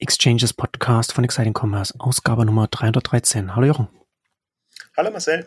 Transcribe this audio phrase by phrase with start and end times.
[0.00, 3.56] Exchanges Podcast von Exciting Commerce, Ausgabe Nummer 313.
[3.56, 3.88] Hallo Jochen.
[4.96, 5.46] Hallo Marcel.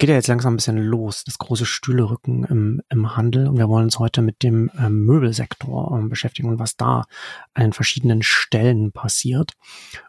[0.00, 3.46] Geht ja jetzt langsam ein bisschen los, das große Stühlerücken im, im Handel.
[3.46, 7.04] Und wir wollen uns heute mit dem ähm, Möbelsektor ähm, beschäftigen und was da
[7.54, 9.52] an den verschiedenen Stellen passiert.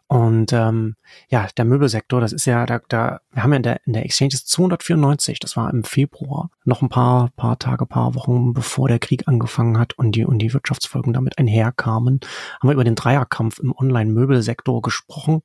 [0.07, 0.95] Und ähm,
[1.29, 4.05] ja, der Möbelsektor, das ist ja, da, da wir haben ja in der, in der
[4.05, 8.99] Exchange 294, das war im Februar, noch ein paar, paar Tage, paar Wochen bevor der
[8.99, 12.19] Krieg angefangen hat und die, und die Wirtschaftsfolgen damit einherkamen,
[12.59, 15.41] haben wir über den Dreierkampf im Online-Möbelsektor gesprochen.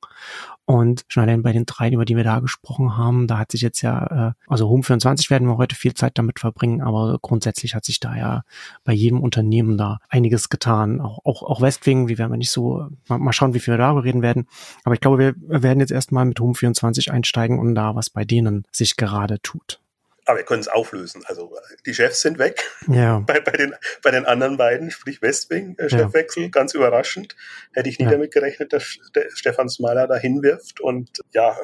[0.66, 3.62] Und schon allein bei den dreien, über die wir da gesprochen haben, da hat sich
[3.62, 7.86] jetzt ja, äh, also Home24 werden wir heute viel Zeit damit verbringen, aber grundsätzlich hat
[7.86, 8.42] sich da ja
[8.84, 11.00] bei jedem Unternehmen da einiges getan.
[11.00, 13.78] Auch, auch, auch Westwing, wie werden wir nicht so, mal, mal schauen, wie viel wir
[13.78, 14.46] darüber reden werden.
[14.84, 18.64] Aber ich glaube, wir werden jetzt erstmal mit Home24 einsteigen und da, was bei denen
[18.72, 19.80] sich gerade tut.
[20.28, 21.22] Aber wir können es auflösen.
[21.24, 21.56] Also
[21.86, 22.62] die Chefs sind weg.
[22.86, 23.18] Ja.
[23.26, 26.48] Bei, bei, den, bei den anderen beiden, sprich Westwing, äh, Chefwechsel, ja.
[26.50, 27.34] ganz überraschend.
[27.72, 28.10] Hätte ich nie ja.
[28.10, 31.56] damit gerechnet, dass der Stefan Smaler da hinwirft und ja,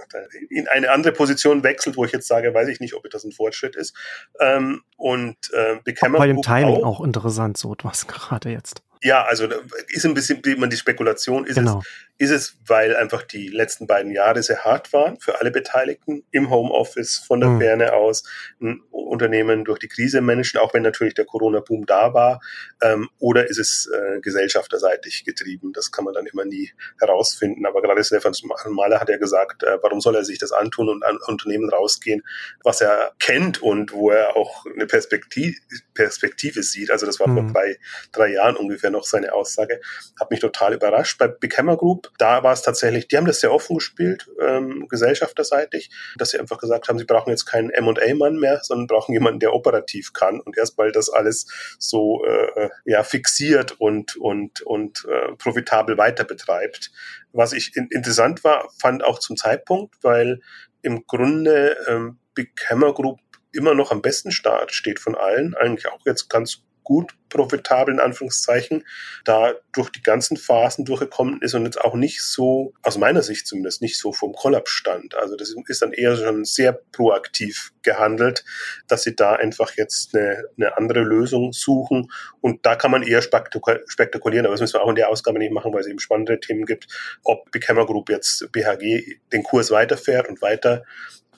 [0.49, 3.33] in eine andere Position wechselt, wo ich jetzt sage, weiß ich nicht, ob das ein
[3.33, 3.95] Fortschritt ist.
[4.41, 8.83] Ähm, und äh, Bei dem Timing auch, auch interessant, so was gerade jetzt.
[9.05, 9.47] Ja, also
[9.89, 11.81] ist ein bisschen, wie man die Spekulation, ist genau.
[11.81, 16.25] es ist es, weil einfach die letzten beiden Jahre sehr hart waren für alle Beteiligten
[16.31, 17.61] im Homeoffice, von der mhm.
[17.61, 18.23] Ferne aus,
[18.61, 22.41] ein Unternehmen durch die Krise managen, auch wenn natürlich der Corona-Boom da war,
[22.83, 25.73] ähm, oder ist es äh, gesellschafterseitig getrieben?
[25.73, 27.67] Das kann man dann immer nie herausfinden.
[27.67, 28.33] Aber gerade Stefan
[28.71, 32.23] Mahler hat ja gesagt, äh, warum soll er sich das antun und an Unternehmen rausgehen,
[32.63, 35.57] was er kennt und wo er auch eine Perspektive,
[35.95, 36.91] Perspektive sieht.
[36.91, 37.35] Also das war mhm.
[37.35, 37.79] vor drei,
[38.13, 39.81] drei Jahren ungefähr noch seine Aussage.
[40.19, 41.19] Hat mich total überrascht.
[41.19, 41.77] Bei Big Hammer
[42.19, 46.59] Da war es tatsächlich, die haben das sehr offen gespielt, ähm, gesellschafterseitig, dass sie einfach
[46.59, 50.57] gesagt haben, sie brauchen jetzt keinen M&A-Mann mehr, sondern brauchen jemanden, der operativ kann und
[50.57, 51.47] erstmal das alles
[51.79, 56.91] so äh, ja, fixiert und, und, und äh, profitabel weiter betreibt.
[57.33, 60.41] Was ich in, interessant war, fand auch zum Zeitpunkt, weil
[60.83, 63.21] im Grunde ähm, Big Hammer Group
[63.53, 68.01] immer noch am besten Start steht von allen, eigentlich auch jetzt ganz gut profitabel in
[68.01, 68.85] Anführungszeichen,
[69.25, 73.49] da durch die ganzen Phasen durchgekommen ist und jetzt auch nicht so, aus meiner Sicht
[73.49, 75.17] zumindest, nicht so vom Kollaps stand.
[75.17, 78.45] Also das ist dann eher schon sehr proaktiv gehandelt,
[78.87, 83.21] dass sie da einfach jetzt eine, eine andere Lösung suchen und da kann man eher
[83.21, 86.39] spektakulieren, aber das müssen wir auch in der Ausgabe nicht machen, weil es eben spannende
[86.39, 86.87] Themen gibt,
[87.25, 90.85] ob Camera Group jetzt BHG den Kurs weiterfährt und weiter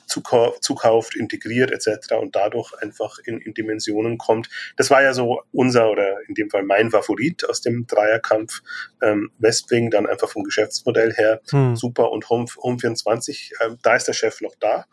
[0.06, 2.14] zukauft, integriert etc.
[2.20, 4.48] und dadurch einfach in, in Dimensionen kommt.
[4.76, 8.62] Das war ja so unser oder in dem Fall mein Favorit aus dem Dreierkampf
[9.02, 11.76] ähm, Westwing, dann einfach vom Geschäftsmodell her hm.
[11.76, 14.86] super und Home, Home 24, ähm, da ist der Chef noch da.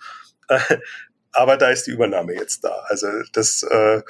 [1.32, 2.84] aber da ist die Übernahme jetzt da.
[2.88, 4.02] Also das, äh,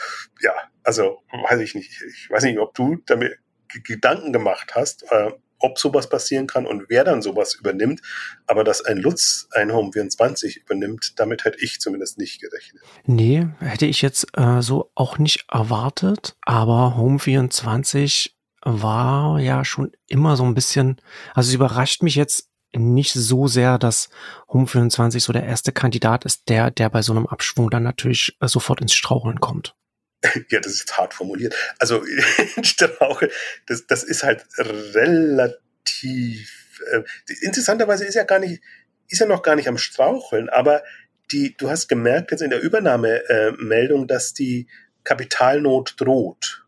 [0.42, 0.54] ja,
[0.84, 1.92] also weiß ich nicht.
[2.02, 3.38] Ich weiß nicht, ob du damit
[3.84, 5.32] Gedanken gemacht hast, äh,
[5.64, 8.02] ob sowas passieren kann und wer dann sowas übernimmt.
[8.46, 12.84] Aber dass ein Lutz ein Home 24 übernimmt, damit hätte ich zumindest nicht gerechnet.
[13.06, 16.36] Nee, hätte ich jetzt äh, so auch nicht erwartet.
[16.42, 21.02] Aber Home 24 war ja schon immer so ein bisschen,
[21.34, 24.10] also es überrascht mich jetzt nicht so sehr, dass
[24.50, 28.48] Home24 so der erste Kandidat ist, der, der bei so einem Abschwung dann natürlich äh,
[28.48, 29.76] sofort ins Straucheln kommt.
[30.50, 31.56] ja, das ist hart formuliert.
[31.80, 32.04] Also
[32.64, 33.30] Strauche,
[33.66, 36.50] das, das ist halt relativ.
[36.92, 37.04] Äh,
[37.42, 38.62] interessanterweise ist ja gar nicht,
[39.08, 40.84] ist ja noch gar nicht am Straucheln, aber
[41.32, 44.68] die, du hast gemerkt jetzt in der Übernahmemeldung, äh, dass die
[45.04, 46.63] Kapitalnot droht.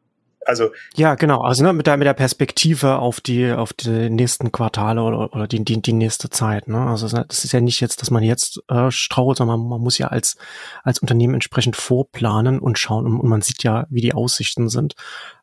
[0.46, 1.42] Also ja, genau.
[1.42, 5.48] Also ne, mit der mit der Perspektive auf die auf die nächsten Quartale oder, oder
[5.48, 6.68] die, die die nächste Zeit.
[6.68, 6.80] Ne?
[6.80, 9.98] Also das ist ja nicht jetzt, dass man jetzt äh, straucht, sondern man, man muss
[9.98, 10.38] ja als
[10.84, 14.96] als Unternehmen entsprechend vorplanen und schauen und, und man sieht ja, wie die Aussichten sind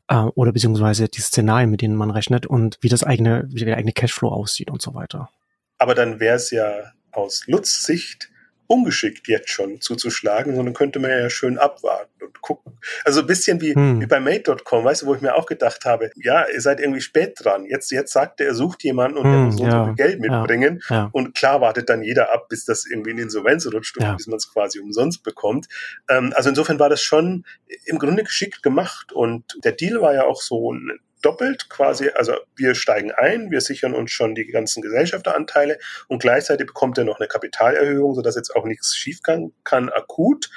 [0.09, 3.77] äh, oder beziehungsweise die Szenarien, mit denen man rechnet und wie das eigene wie der
[3.77, 5.31] eigene Cashflow aussieht und so weiter.
[5.79, 8.32] Aber dann wäre es ja aus Nutzsicht
[8.73, 12.79] ungeschickt jetzt schon zuzuschlagen, sondern könnte man ja schön abwarten und gucken.
[13.05, 14.01] Also ein bisschen wie, hm.
[14.01, 17.03] wie bei Mate.com, weißt du, wo ich mir auch gedacht habe, ja, ihr seid irgendwie
[17.03, 17.67] spät dran.
[17.67, 20.21] Jetzt, jetzt sagt er, er sucht jemanden und hm, er muss so, ja, viel Geld
[20.21, 20.83] mitbringen.
[20.89, 21.11] Ja, ja.
[21.13, 24.39] Und klar wartet dann jeder ab, bis das irgendwie in Insolvenz rutscht und bis man
[24.39, 25.67] es quasi umsonst bekommt.
[26.09, 27.45] Ähm, also insofern war das schon
[27.85, 29.13] im Grunde geschickt gemacht.
[29.13, 33.61] Und der Deal war ja auch so ein doppelt quasi, also wir steigen ein, wir
[33.61, 35.79] sichern uns schon die ganzen Gesellschafteranteile
[36.09, 40.51] und gleichzeitig bekommt er noch eine Kapitalerhöhung, sodass jetzt auch nichts schief kann, kann akut.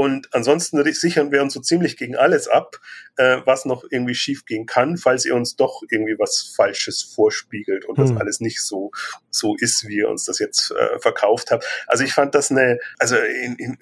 [0.00, 2.80] Und ansonsten sichern wir uns so ziemlich gegen alles ab,
[3.18, 7.84] äh, was noch irgendwie schief gehen kann, falls ihr uns doch irgendwie was Falsches vorspiegelt
[7.84, 8.06] und hm.
[8.06, 8.92] das alles nicht so,
[9.28, 11.66] so ist, wie ihr uns das jetzt äh, verkauft habt.
[11.86, 13.76] Also ich fand das eine, also in, in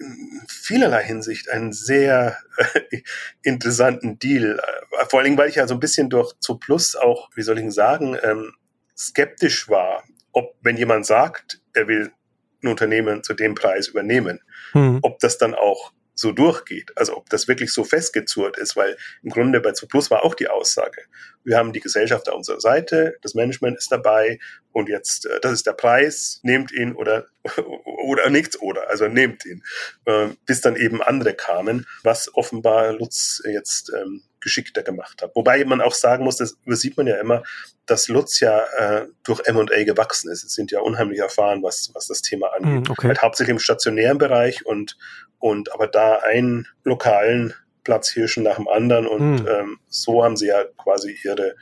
[0.49, 2.97] vielerlei Hinsicht einen sehr äh,
[3.41, 4.59] interessanten Deal.
[4.59, 7.43] Äh, vor allen Dingen, weil ich ja so ein bisschen durch zu Plus auch, wie
[7.43, 8.51] soll ich sagen, ähm,
[8.97, 12.11] skeptisch war, ob, wenn jemand sagt, er will
[12.61, 14.41] ein Unternehmen zu dem Preis übernehmen,
[14.73, 14.99] hm.
[15.01, 16.91] ob das dann auch so durchgeht.
[16.95, 20.35] Also ob das wirklich so festgezurrt ist, weil im Grunde bei 2 Plus war auch
[20.35, 21.03] die Aussage.
[21.49, 24.37] Wir haben die Gesellschaft auf unserer Seite, das Management ist dabei
[24.71, 27.25] und jetzt, äh, das ist der Preis, nehmt ihn oder,
[28.05, 29.63] oder nichts oder, also nehmt ihn.
[30.05, 35.31] Äh, bis dann eben andere kamen, was offenbar Lutz jetzt ähm, geschickter gemacht hat.
[35.33, 37.41] Wobei man auch sagen muss, das übersieht man ja immer,
[37.87, 40.41] dass Lutz ja äh, durch M&A gewachsen ist.
[40.41, 42.87] Sie sind ja unheimlich erfahren, was, was das Thema angeht.
[42.87, 43.07] Mm, okay.
[43.07, 44.99] Halt hauptsächlich im stationären Bereich und,
[45.39, 47.55] und aber da einen lokalen
[47.89, 49.47] Platzhirschen nach dem anderen und mm.
[49.47, 51.55] ähm, so haben sie ja quasi ihre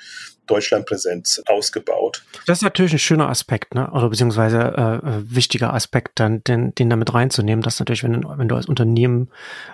[0.48, 2.24] Deutschlandpräsenz ausgebaut.
[2.46, 3.92] Das ist natürlich ein schöner Aspekt, ne?
[3.92, 8.48] Oder beziehungsweise äh, äh, wichtiger Aspekt, dann den, den damit reinzunehmen, dass natürlich, wenn, wenn
[8.48, 9.30] du als Unternehmen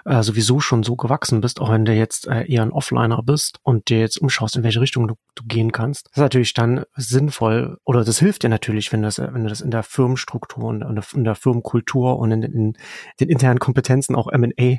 [0.06, 3.60] äh, sowieso schon so gewachsen bist, auch wenn du jetzt äh, eher ein Offliner bist
[3.64, 6.84] und dir jetzt umschaust, in welche Richtung du, du gehen kannst, das ist natürlich dann
[6.96, 10.66] sinnvoll oder das hilft dir natürlich, wenn du das, wenn du das in der Firmenstruktur
[10.66, 12.78] und in der, in der Firmenkultur und in, in
[13.20, 14.78] den internen Kompetenzen auch M&A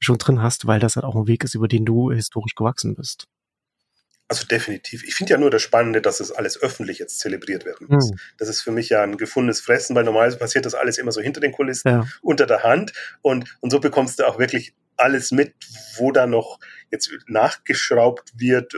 [0.00, 2.94] schon drin hast, weil das halt auch ein Weg ist, über den du historisch gewachsen
[2.94, 3.28] bist.
[4.28, 5.04] Also definitiv.
[5.04, 8.10] Ich finde ja nur das Spannende, dass es alles öffentlich jetzt zelebriert werden muss.
[8.10, 8.18] Mhm.
[8.38, 11.20] Das ist für mich ja ein gefundenes Fressen, weil normalerweise passiert das alles immer so
[11.20, 12.06] hinter den Kulissen, ja.
[12.22, 12.92] unter der Hand.
[13.20, 15.54] Und, und so bekommst du auch wirklich alles mit,
[15.96, 16.58] wo da noch
[16.90, 18.74] jetzt nachgeschraubt wird.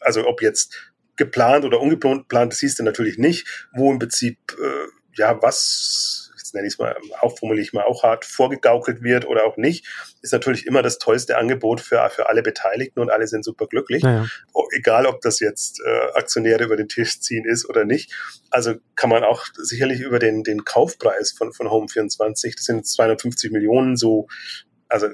[0.00, 4.88] Also ob jetzt geplant oder ungeplant, das siehst du natürlich nicht, wo im Prinzip, äh,
[5.14, 9.44] ja, was nenne ich es mal, auch formuliere ich mal auch hart, vorgegaukelt wird oder
[9.44, 9.86] auch nicht,
[10.22, 14.02] ist natürlich immer das tollste Angebot für, für alle Beteiligten und alle sind super glücklich.
[14.02, 14.26] Ja.
[14.72, 18.12] Egal, ob das jetzt äh, Aktionäre über den Tisch ziehen ist oder nicht.
[18.50, 23.50] Also kann man auch sicherlich über den, den Kaufpreis von, von Home24, das sind 250
[23.50, 24.28] Millionen, so,
[24.88, 25.08] also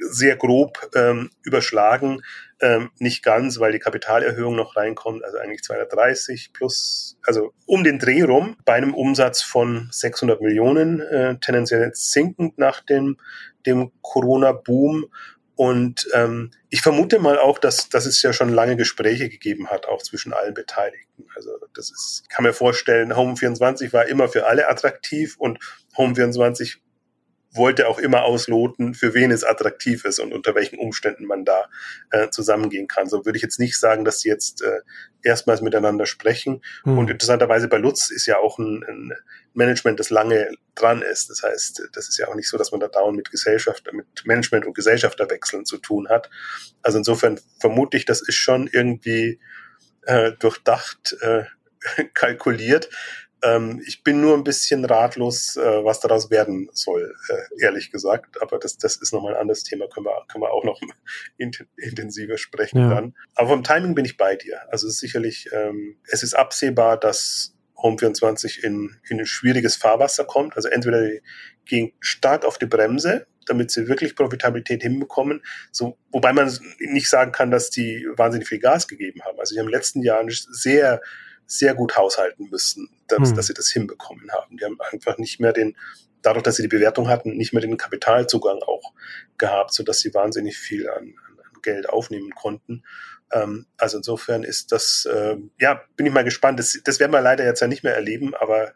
[0.00, 2.22] sehr grob ähm, überschlagen.
[2.60, 7.98] Ähm, nicht ganz, weil die Kapitalerhöhung noch reinkommt, also eigentlich 230 plus, also um den
[8.00, 13.16] Dreh rum, bei einem Umsatz von 600 Millionen, äh, tendenziell sinkend nach dem,
[13.64, 15.06] dem Corona-Boom.
[15.54, 19.86] Und ähm, ich vermute mal auch, dass, dass es ja schon lange Gespräche gegeben hat,
[19.86, 21.26] auch zwischen allen Beteiligten.
[21.34, 25.58] Also das ist, kann mir vorstellen, Home 24 war immer für alle attraktiv und
[25.96, 26.80] Home 24
[27.58, 31.66] wollte auch immer ausloten, für wen es attraktiv ist und unter welchen Umständen man da
[32.10, 33.06] äh, zusammengehen kann.
[33.06, 34.80] So würde ich jetzt nicht sagen, dass sie jetzt äh,
[35.22, 36.62] erstmals miteinander sprechen.
[36.84, 36.98] Mhm.
[36.98, 39.12] Und interessanterweise bei Lutz ist ja auch ein, ein,
[39.54, 41.30] Management, das lange dran ist.
[41.30, 44.06] Das heißt, das ist ja auch nicht so, dass man da dauernd mit Gesellschaft, mit
[44.24, 46.30] Management und Gesellschafterwechseln zu tun hat.
[46.82, 49.40] Also insofern vermute ich, das ist schon irgendwie
[50.02, 51.44] äh, durchdacht, äh,
[52.14, 52.88] kalkuliert.
[53.42, 58.40] Ähm, ich bin nur ein bisschen ratlos, äh, was daraus werden soll, äh, ehrlich gesagt.
[58.42, 60.80] Aber das, das ist nochmal ein anderes Thema, können wir, können wir auch noch
[61.76, 62.88] intensiver sprechen ja.
[62.94, 63.14] dann.
[63.34, 64.60] Aber vom Timing bin ich bei dir.
[64.70, 70.24] Also es ist sicherlich, ähm, es ist absehbar, dass Home24 in, in ein schwieriges Fahrwasser
[70.24, 70.56] kommt.
[70.56, 71.08] Also entweder
[71.64, 75.42] gehen stark auf die Bremse, damit sie wirklich Profitabilität hinbekommen.
[75.70, 79.38] So, wobei man nicht sagen kann, dass die wahnsinnig viel Gas gegeben haben.
[79.38, 81.00] Also sie haben den letzten Jahren sehr
[81.48, 83.36] sehr gut haushalten müssen, dass, hm.
[83.36, 84.58] dass sie das hinbekommen haben.
[84.58, 85.76] Die haben einfach nicht mehr den,
[86.22, 88.92] dadurch, dass sie die Bewertung hatten, nicht mehr den Kapitalzugang auch
[89.38, 92.84] gehabt, so dass sie wahnsinnig viel an, an Geld aufnehmen konnten.
[93.32, 96.58] Ähm, also insofern ist das, äh, ja, bin ich mal gespannt.
[96.58, 98.72] Das, das werden wir leider jetzt ja nicht mehr erleben, aber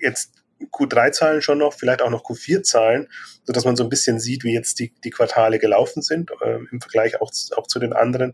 [0.00, 0.32] jetzt
[0.72, 3.08] Q3-Zahlen schon noch, vielleicht auch noch Q4-Zahlen,
[3.44, 6.58] so dass man so ein bisschen sieht, wie jetzt die, die Quartale gelaufen sind, äh,
[6.70, 8.32] im Vergleich auch, auch zu den anderen.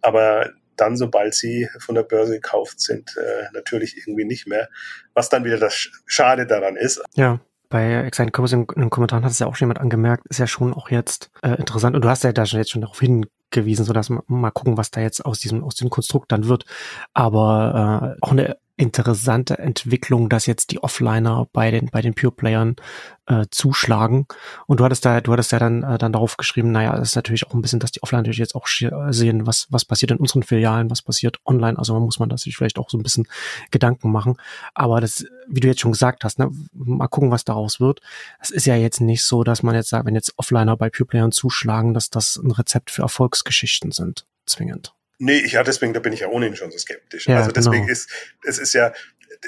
[0.00, 4.68] Aber dann, sobald sie von der Börse gekauft sind, äh, natürlich irgendwie nicht mehr.
[5.14, 7.02] Was dann wieder das Schade daran ist.
[7.14, 7.40] Ja.
[7.70, 10.46] Bei Exciting Commerce in, den Kommentaren hat es ja auch schon jemand angemerkt, ist ja
[10.46, 11.94] schon auch jetzt äh, interessant.
[11.94, 14.78] Und du hast ja da schon jetzt schon darauf hingewiesen, so dass man mal gucken,
[14.78, 16.64] was da jetzt aus diesem, aus dem Konstrukt dann wird.
[17.12, 22.32] Aber äh, auch eine interessante Entwicklung, dass jetzt die Offliner bei den bei den Pure
[22.32, 22.76] Playern
[23.26, 24.26] äh, zuschlagen.
[24.66, 27.16] Und du hattest da, du hattest ja dann äh, dann darauf geschrieben, naja, das ist
[27.16, 28.68] natürlich auch ein bisschen, dass die Offliner natürlich jetzt auch
[29.10, 31.76] sehen, was was passiert in unseren Filialen, was passiert online.
[31.78, 33.26] Also man muss man das sich vielleicht auch so ein bisschen
[33.72, 34.36] Gedanken machen.
[34.74, 38.00] Aber das, wie du jetzt schon gesagt hast, ne, mal gucken, was daraus wird.
[38.40, 41.06] Es ist ja jetzt nicht so, dass man jetzt sagt, wenn jetzt Offliner bei Pure
[41.06, 44.94] Playern zuschlagen, dass das ein Rezept für Erfolgsgeschichten sind, zwingend.
[45.18, 47.26] Nee, ich, ja, deswegen, da bin ich ja ohnehin schon so skeptisch.
[47.26, 47.92] Ja, also deswegen genau.
[47.92, 48.08] ist,
[48.44, 48.92] es ist ja,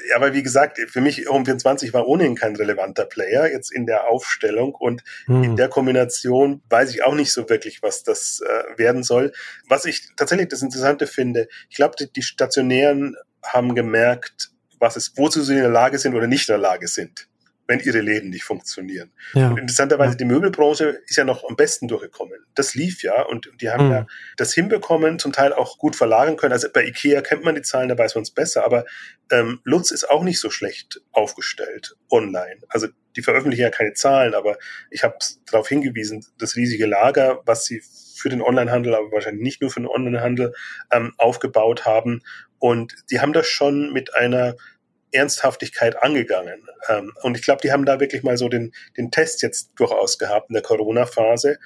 [0.09, 4.09] ja, aber wie gesagt, für mich Home24 war ohnehin kein relevanter Player jetzt in der
[4.09, 5.43] Aufstellung und hm.
[5.43, 9.33] in der Kombination weiß ich auch nicht so wirklich, was das äh, werden soll.
[9.69, 15.13] Was ich tatsächlich das Interessante finde, ich glaube, die, die Stationären haben gemerkt, was es,
[15.17, 17.30] wozu sie in der Lage sind oder nicht in der Lage sind
[17.71, 19.13] wenn ihre Läden nicht funktionieren.
[19.33, 19.49] Ja.
[19.49, 22.41] Und interessanterweise, die Möbelbranche ist ja noch am besten durchgekommen.
[22.57, 23.93] Das lief ja und die haben mhm.
[23.93, 26.53] ja das hinbekommen, zum Teil auch gut verlagern können.
[26.53, 28.87] Also bei Ikea kennt man die Zahlen, da weiß man es besser, aber
[29.31, 32.59] ähm, Lutz ist auch nicht so schlecht aufgestellt online.
[32.69, 34.59] Also die veröffentlichen ja keine Zahlen, aber
[34.91, 35.15] ich habe
[35.49, 37.85] darauf hingewiesen, das riesige Lager, was sie
[38.17, 40.55] für den Onlinehandel, aber wahrscheinlich nicht nur für den Onlinehandel
[40.91, 42.23] ähm, aufgebaut haben.
[42.59, 44.57] Und die haben das schon mit einer
[45.13, 46.67] Ernsthaftigkeit angegangen.
[46.89, 50.19] Ähm, und ich glaube, die haben da wirklich mal so den, den Test jetzt durchaus
[50.19, 51.59] gehabt in der Corona-Phase,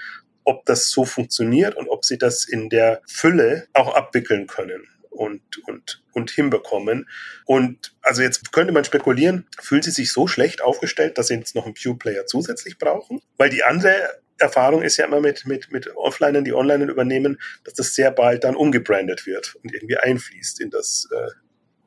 [0.45, 5.43] ob das so funktioniert und ob sie das in der Fülle auch abwickeln können und,
[5.67, 7.09] und, und hinbekommen.
[7.47, 11.55] Und also jetzt könnte man spekulieren, fühlen sie sich so schlecht aufgestellt, dass sie jetzt
[11.55, 13.21] noch einen Pure-Player zusätzlich brauchen?
[13.37, 13.95] Weil die andere
[14.39, 18.45] Erfahrung ist ja immer mit, mit, mit Offlinern, die online übernehmen, dass das sehr bald
[18.45, 21.31] dann umgebrandet wird und irgendwie einfließt in das äh,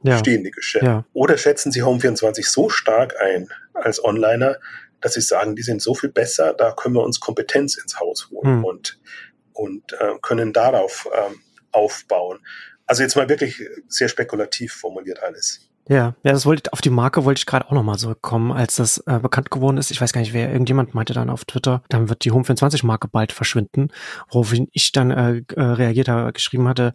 [0.03, 0.17] ja.
[0.17, 0.85] stehende Geschäft.
[0.85, 1.05] Ja.
[1.13, 4.57] Oder schätzen Sie Home24 so stark ein als Onliner,
[5.01, 8.29] dass Sie sagen, die sind so viel besser, da können wir uns Kompetenz ins Haus
[8.31, 8.63] holen hm.
[8.63, 8.99] und,
[9.53, 12.39] und äh, können darauf ähm, aufbauen.
[12.85, 15.67] Also jetzt mal wirklich sehr spekulativ formuliert alles.
[15.89, 18.97] Ja, ja, das wollte auf die Marke wollte ich gerade auch nochmal zurückkommen, als das
[19.07, 19.89] äh, bekannt geworden ist.
[19.89, 23.07] Ich weiß gar nicht, wer irgendjemand meinte dann auf Twitter, dann wird die Home24 Marke
[23.07, 23.89] bald verschwinden,
[24.29, 26.93] woraufhin ich dann äh, äh, reagiert habe, geschrieben hatte,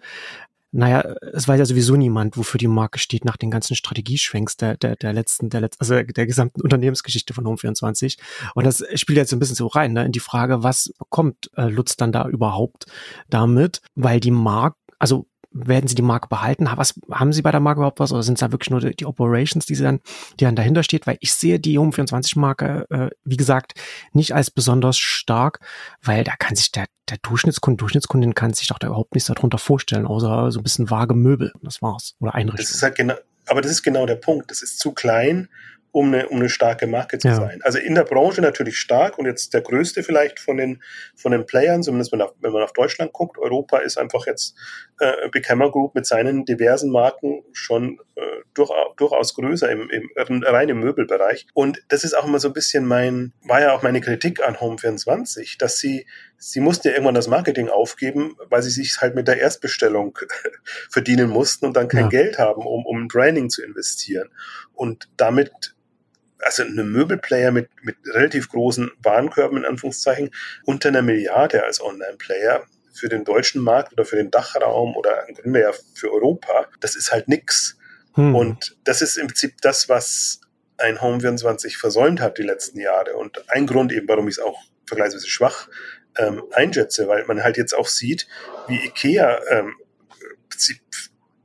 [0.73, 4.79] naja, es weiß ja sowieso niemand, wofür die Marke steht nach den ganzen Strategieschwenks der,
[4.79, 8.19] der, der letzten, der letzten, also der gesamten Unternehmensgeschichte von Home24.
[8.55, 11.51] Und das spielt jetzt so ein bisschen so rein, ne, in die Frage, was kommt
[11.57, 12.87] äh, Lutz dann da überhaupt
[13.29, 13.83] damit?
[13.95, 16.69] Weil die Marke, also werden sie die Marke behalten?
[16.77, 18.95] Was, haben sie bei der Marke überhaupt was oder sind es da wirklich nur die,
[18.95, 20.01] die, Operations, die sie dann,
[20.39, 21.07] die dann dahinter steht?
[21.07, 23.75] Weil ich sehe die Home24-Marke, äh, wie gesagt,
[24.13, 25.61] nicht als besonders stark,
[26.03, 29.59] weil da kann sich der, der Durchschnittskunde, Durchschnittskundin kann sich doch da überhaupt nichts darunter
[29.59, 31.53] vorstellen, außer so ein bisschen vage Möbel.
[31.63, 32.15] Das war's.
[32.21, 32.65] Oder Einrichtung.
[32.65, 33.15] Das ist halt genau,
[33.47, 34.51] aber das ist genau der Punkt.
[34.51, 35.49] Das ist zu klein
[35.93, 37.35] um eine, um eine starke Marke zu ja.
[37.35, 37.61] sein.
[37.63, 40.83] Also in der Branche natürlich stark und jetzt der größte vielleicht von den,
[41.15, 43.39] von den Playern, zumindest wenn, auf, wenn man auf Deutschland guckt.
[43.39, 44.57] Europa ist einfach jetzt
[44.99, 48.23] äh, Becamer Group mit seinen diversen Marken schon äh,
[48.55, 51.47] durch, durchaus größer im, im reinen Möbelbereich.
[51.55, 54.57] Und das ist auch immer so ein bisschen mein, war ja auch meine Kritik an
[54.57, 56.07] Home24, dass sie,
[56.39, 60.19] sie mussten ja irgendwann das Marketing aufgeben, weil sie sich halt mit der Erstbestellung
[60.91, 62.09] verdienen mussten und dann kein ja.
[62.09, 64.29] Geld haben, um, um Branding zu investieren.
[64.75, 65.75] Und damit
[66.45, 70.31] also eine Möbelplayer mit, mit relativ großen Warenkörben in Anführungszeichen
[70.65, 75.35] unter einer Milliarde als Online-Player für den deutschen Markt oder für den Dachraum oder im
[75.35, 77.77] Grunde ja für Europa, das ist halt nix.
[78.15, 78.35] Hm.
[78.35, 80.41] Und das ist im Prinzip das, was
[80.79, 83.17] ein Home24 versäumt hat die letzten Jahre.
[83.17, 85.69] Und ein Grund eben, warum ich es auch vergleichsweise schwach
[86.19, 88.27] ähm, einschätze, weil man halt jetzt auch sieht,
[88.69, 89.75] wie IKEA ähm,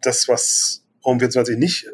[0.02, 1.90] das, was Home24 nicht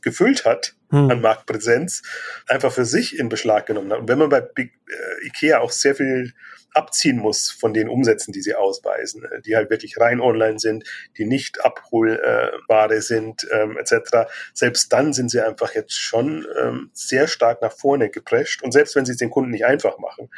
[0.00, 1.10] gefüllt hat, hm.
[1.10, 2.02] an Marktpräsenz
[2.46, 4.00] einfach für sich in Beschlag genommen hat.
[4.00, 6.32] Und wenn man bei Big, äh, IKEA auch sehr viel
[6.74, 10.84] abziehen muss von den Umsätzen, die sie ausweisen, äh, die halt wirklich rein online sind,
[11.16, 14.28] die nicht abholbare sind, ähm, etc.
[14.52, 18.96] Selbst dann sind sie einfach jetzt schon ähm, sehr stark nach vorne geprescht und selbst
[18.96, 20.28] wenn sie es den Kunden nicht einfach machen.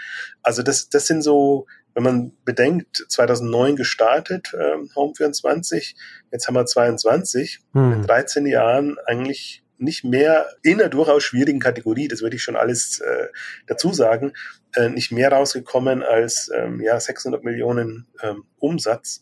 [0.43, 5.95] Also das, das sind so, wenn man bedenkt, 2009 gestartet, ähm, Home24,
[6.31, 7.93] jetzt haben wir 22, hm.
[7.93, 12.57] in 13 Jahren eigentlich nicht mehr in einer durchaus schwierigen Kategorie, das würde ich schon
[12.57, 13.29] alles äh,
[13.67, 14.33] dazu sagen,
[14.75, 19.21] äh, nicht mehr rausgekommen als ähm, ja 600 Millionen ähm, Umsatz.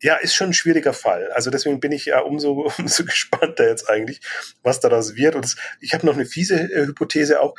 [0.00, 1.30] Ja, ist schon ein schwieriger Fall.
[1.30, 4.20] Also deswegen bin ich ja umso, umso gespannter jetzt eigentlich,
[4.62, 5.36] was daraus wird.
[5.36, 7.54] Und ich habe noch eine fiese äh, Hypothese auch.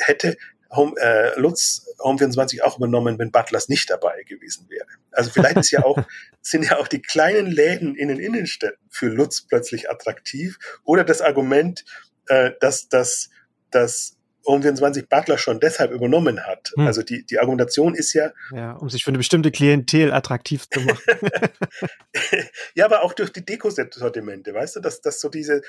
[0.00, 0.36] Hätte
[0.70, 4.86] Home, äh, Lutz Home24 auch übernommen, wenn Butlers nicht dabei gewesen wäre.
[5.12, 5.98] Also vielleicht ist ja auch,
[6.42, 10.58] sind ja auch die kleinen Läden in den Innenstädten für Lutz plötzlich attraktiv.
[10.84, 11.84] Oder das Argument,
[12.28, 13.30] äh, dass, dass,
[13.70, 16.72] dass Home24 Butler schon deshalb übernommen hat.
[16.76, 16.86] Hm.
[16.86, 18.32] Also die, die Argumentation ist ja.
[18.54, 21.02] Ja, um sich für eine bestimmte Klientel attraktiv zu machen.
[22.74, 25.62] ja, aber auch durch die Dekosortimente, weißt du, dass, dass so diese,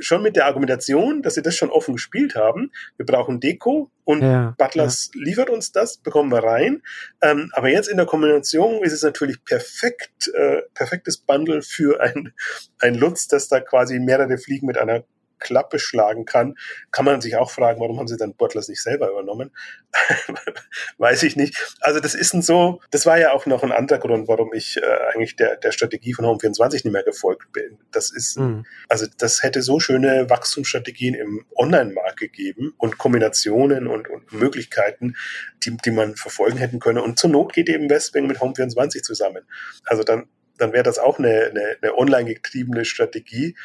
[0.00, 2.72] schon mit der Argumentation, dass sie das schon offen gespielt haben.
[2.96, 5.22] Wir brauchen Deko und ja, Butlers ja.
[5.22, 6.82] liefert uns das, bekommen wir rein.
[7.22, 12.32] Ähm, aber jetzt in der Kombination ist es natürlich perfekt, äh, perfektes Bundle für ein,
[12.80, 15.04] ein Lutz, das da quasi mehrere Fliegen mit einer
[15.38, 16.56] Klappe schlagen kann,
[16.90, 19.50] kann man sich auch fragen, warum haben sie dann Butlers nicht selber übernommen?
[20.98, 21.76] Weiß ich nicht.
[21.80, 24.76] Also das ist ein so, das war ja auch noch ein anderer Grund, warum ich
[24.78, 27.78] äh, eigentlich der, der Strategie von Home24 nicht mehr gefolgt bin.
[27.92, 28.64] Das ist, mhm.
[28.88, 35.16] also das hätte so schöne Wachstumsstrategien im Online-Markt gegeben und Kombinationen und, und Möglichkeiten,
[35.64, 36.98] die, die man verfolgen hätten können.
[36.98, 39.44] Und zur Not geht eben Westwing mit Home24 zusammen.
[39.84, 40.28] Also dann
[40.58, 43.56] dann wäre das auch eine, eine, eine online getriebene Strategie.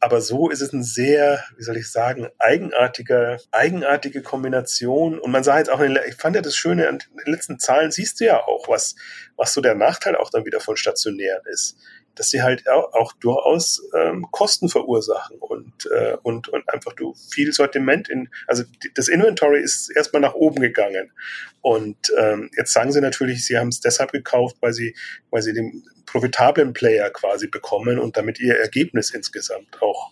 [0.00, 5.18] Aber so ist es ein sehr, wie soll ich sagen, eigenartiger, eigenartige Kombination.
[5.18, 7.90] Und man sah jetzt auch, in, ich fand ja das Schöne an den letzten Zahlen,
[7.90, 8.94] siehst du ja auch, was,
[9.36, 11.76] was so der Nachteil auch dann wieder von stationären ist
[12.18, 17.52] dass sie halt auch, durchaus ähm, Kosten verursachen und, äh, und, und einfach du viel
[17.52, 21.12] Sortiment in, also das Inventory ist erstmal nach oben gegangen.
[21.60, 24.94] Und ähm, jetzt sagen sie natürlich, sie haben es deshalb gekauft, weil sie,
[25.30, 30.10] weil sie den profitablen Player quasi bekommen und damit ihr Ergebnis insgesamt auch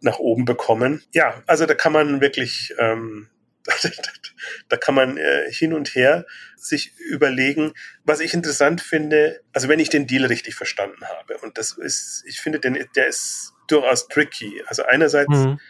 [0.00, 1.02] nach oben bekommen.
[1.12, 3.28] Ja, also da kann man wirklich ähm,
[4.68, 6.26] da kann man äh, hin und her
[6.56, 7.72] sich überlegen.
[8.04, 12.24] Was ich interessant finde, also wenn ich den Deal richtig verstanden habe, und das ist,
[12.26, 14.62] ich finde, den, der ist durchaus tricky.
[14.66, 15.60] Also einerseits, mhm.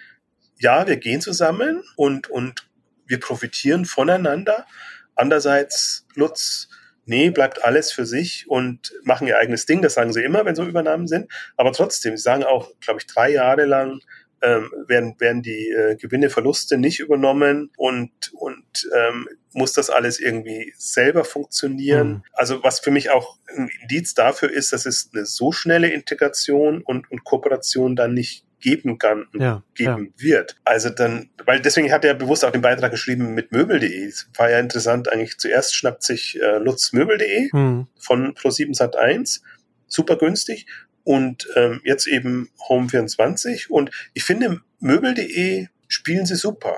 [0.59, 2.69] ja, wir gehen zusammen und, und
[3.07, 4.67] wir profitieren voneinander.
[5.15, 6.69] Andererseits, Lutz,
[7.05, 9.83] nee, bleibt alles für sich und machen ihr eigenes Ding.
[9.83, 11.31] Das sagen sie immer, wenn so Übernahmen sind.
[11.57, 14.01] Aber trotzdem, sie sagen auch, glaube ich, drei Jahre lang,
[14.43, 20.21] ähm, werden, werden die äh, Gewinne, Verluste nicht übernommen und, und ähm, muss das alles
[20.21, 22.09] irgendwie selber funktionieren.
[22.09, 22.23] Mhm.
[22.33, 26.83] Also was für mich auch ein Indiz dafür ist, dass es eine so schnelle Integration
[26.83, 30.23] und, und Kooperation dann nicht geben kann und ja, geben ja.
[30.23, 30.57] wird.
[30.65, 34.05] Also dann, weil deswegen hat er bewusst auch den Beitrag geschrieben mit möbel.de.
[34.05, 37.89] Es war ja interessant, eigentlich zuerst schnappt sich äh, Lutz möbel.de mhm.
[37.99, 39.41] von Pro7 Sat1
[39.87, 40.67] super günstig
[41.11, 43.69] und ähm, jetzt eben Home24.
[43.69, 46.77] Und ich finde, Möbel.de spielen sie super.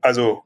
[0.00, 0.42] Also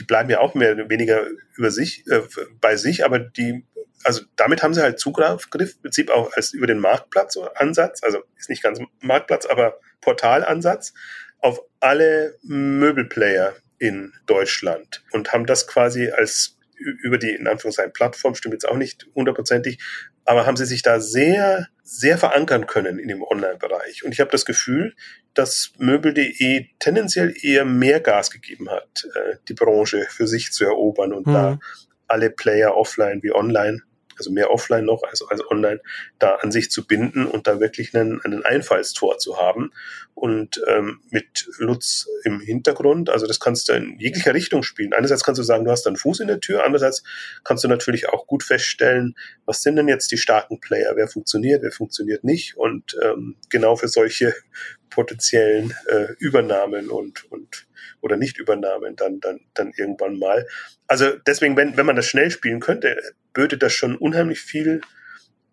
[0.00, 2.22] die bleiben ja auch mehr oder weniger über sich, äh,
[2.60, 3.64] bei sich, aber die,
[4.02, 8.50] also damit haben sie halt Zugriff, im Prinzip auch als über den Marktplatz-Ansatz, also ist
[8.50, 10.92] nicht ganz Marktplatz, aber Portalansatz,
[11.38, 18.34] auf alle Möbelplayer in Deutschland und haben das quasi als über die, in Anführungszeichen, Plattform,
[18.34, 19.78] stimmt jetzt auch nicht hundertprozentig,
[20.24, 24.04] aber haben sie sich da sehr, sehr verankern können in dem Online-Bereich.
[24.04, 24.94] Und ich habe das Gefühl,
[25.34, 31.12] dass Möbel.de tendenziell eher mehr Gas gegeben hat, äh, die Branche für sich zu erobern
[31.12, 31.32] und mhm.
[31.32, 31.58] da
[32.06, 33.82] alle Player offline wie online
[34.20, 35.80] also mehr offline noch als, als online,
[36.18, 39.72] da an sich zu binden und da wirklich einen, einen Einfallstor zu haben.
[40.14, 44.92] Und ähm, mit Lutz im Hintergrund, also das kannst du in jeglicher Richtung spielen.
[44.92, 47.02] Einerseits kannst du sagen, du hast einen Fuß in der Tür, andererseits
[47.42, 49.14] kannst du natürlich auch gut feststellen,
[49.46, 52.58] was sind denn jetzt die starken Player, wer funktioniert, wer funktioniert nicht.
[52.58, 54.34] Und ähm, genau für solche
[54.90, 57.66] potenziellen äh, Übernahmen und, und
[58.00, 60.46] oder Nicht-Übernahmen dann, dann, dann irgendwann mal.
[60.86, 62.96] Also deswegen, wenn, wenn man das schnell spielen könnte,
[63.32, 64.80] böte das schon unheimlich viel,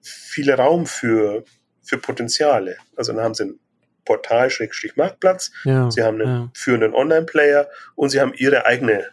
[0.01, 1.43] viel Raum für,
[1.83, 2.77] für Potenziale.
[2.95, 3.59] Also dann haben sie ein
[4.05, 6.51] Portal, Schrägstrich Marktplatz, ja, sie haben einen ja.
[6.53, 9.05] führenden Online-Player und sie haben ihre eigene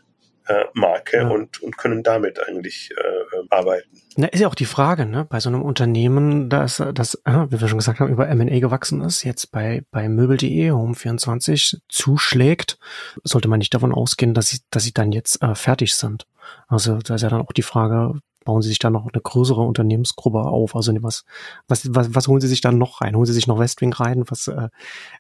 [0.47, 1.29] äh, Marke ja.
[1.29, 3.89] und, und können damit eigentlich äh, arbeiten.
[4.17, 7.69] Na, ist ja auch die Frage, ne, bei so einem Unternehmen, das, das wie wir
[7.69, 12.79] schon gesagt haben, über M&A gewachsen ist, jetzt bei, bei Möbel.de, Home24 zuschlägt,
[13.23, 16.27] sollte man nicht davon ausgehen, dass sie, dass sie dann jetzt äh, fertig sind.
[16.69, 19.63] Also da ist ja dann auch die Frage, bauen sie sich da noch eine größere
[19.63, 20.77] Unternehmensgruppe auf?
[20.77, 21.25] Also was,
[21.67, 23.17] was, was, was holen sie sich dann noch rein?
[23.17, 24.25] Holen sie sich noch Westwing rein?
[24.29, 24.69] Was, äh,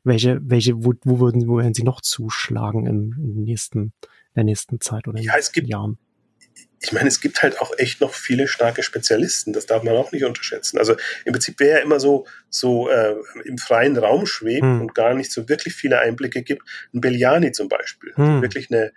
[0.05, 3.93] welche, welche, wo, wo würden, wo werden sie noch zuschlagen im, im nächsten
[4.37, 5.99] der nächsten Zeit oder in ja, es gibt, Jahren.
[6.81, 10.13] Ich meine, es gibt halt auch echt noch viele starke Spezialisten, das darf man auch
[10.13, 10.79] nicht unterschätzen.
[10.79, 14.83] Also im Prinzip, wer ja immer so, so äh, im freien Raum schwebt hm.
[14.83, 18.43] und gar nicht so wirklich viele Einblicke gibt, ein Belliani zum Beispiel, hm.
[18.43, 18.93] wirklich eine,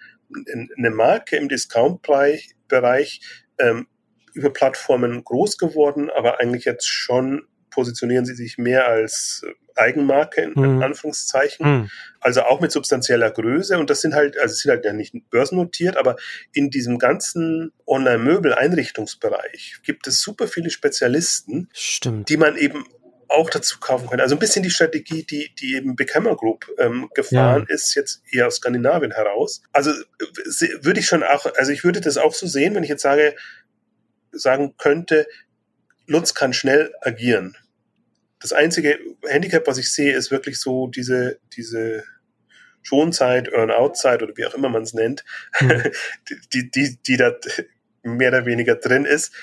[0.78, 3.22] eine Marke im Discount-Bereich,
[3.60, 3.88] ähm,
[4.34, 9.46] über Plattformen groß geworden, aber eigentlich jetzt schon positionieren sie sich mehr als
[9.78, 10.82] Eigenmarke in mhm.
[10.82, 11.90] Anführungszeichen, mhm.
[12.20, 15.98] also auch mit substanzieller Größe und das sind halt, also sind halt ja nicht börsennotiert,
[15.98, 16.16] aber
[16.54, 22.30] in diesem ganzen Online-Möbel-Einrichtungsbereich gibt es super viele Spezialisten, Stimmt.
[22.30, 22.86] die man eben
[23.30, 24.22] auch dazu kaufen kann.
[24.22, 27.76] Also ein bisschen die Strategie, die, die eben Beckhammer Group ähm, gefahren ja.
[27.76, 29.62] ist, jetzt eher aus Skandinavien heraus.
[29.74, 29.92] Also
[30.82, 33.36] würde ich schon auch, also ich würde das auch so sehen, wenn ich jetzt sage,
[34.32, 35.28] sagen könnte,
[36.06, 37.58] Lutz kann schnell agieren
[38.40, 42.04] das einzige Handicap, was ich sehe, ist wirklich so diese, diese
[42.84, 45.24] Schonzeit, Earn-out-Zeit oder wie auch immer man es nennt,
[45.60, 45.84] mhm.
[46.54, 47.34] die, die, die da
[48.04, 49.34] mehr oder weniger drin ist.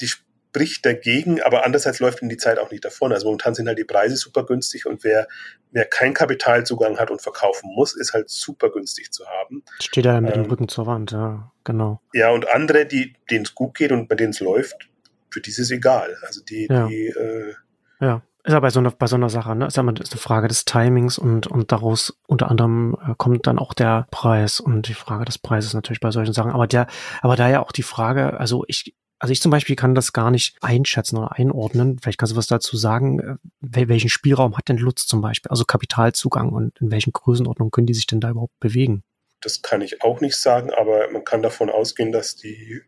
[0.00, 3.12] Die spricht dagegen, aber andererseits läuft in die Zeit auch nicht davon.
[3.12, 5.26] Also momentan sind halt die Preise super günstig und wer,
[5.72, 9.64] wer keinen Kapitalzugang hat und verkaufen muss, ist halt super günstig zu haben.
[9.80, 12.00] Steht da mit ähm, dem Rücken zur Wand, ja, genau.
[12.12, 14.88] Ja, und andere, die, denen es gut geht und bei denen es läuft,
[15.30, 16.16] für die ist es egal.
[16.22, 16.86] Also die, ja.
[16.86, 17.54] die äh,
[18.00, 18.22] ja.
[18.46, 19.66] Ist ja bei so einer, bei so einer Sache, ne?
[19.66, 23.46] Ist ja mal ist eine Frage des Timings und, und daraus unter anderem äh, kommt
[23.46, 26.52] dann auch der Preis und die Frage des Preises natürlich bei solchen Sachen.
[26.52, 26.86] Aber der,
[27.22, 30.30] aber da ja auch die Frage, also ich, also ich zum Beispiel kann das gar
[30.30, 31.98] nicht einschätzen oder einordnen.
[31.98, 33.38] Vielleicht kannst du was dazu sagen.
[33.62, 35.50] Äh, welchen Spielraum hat denn Lutz zum Beispiel?
[35.50, 39.04] Also Kapitalzugang und in welchen Größenordnungen können die sich denn da überhaupt bewegen?
[39.40, 42.82] Das kann ich auch nicht sagen, aber man kann davon ausgehen, dass die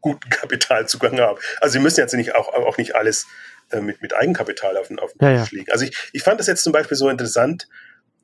[0.00, 1.38] guten Kapitalzugang haben.
[1.60, 3.26] Also sie müssen jetzt nicht auch, auch nicht alles
[3.70, 5.70] äh, mit, mit Eigenkapital auf den, auf den ja, Tisch legen.
[5.70, 7.68] Also ich, ich fand das jetzt zum Beispiel so interessant,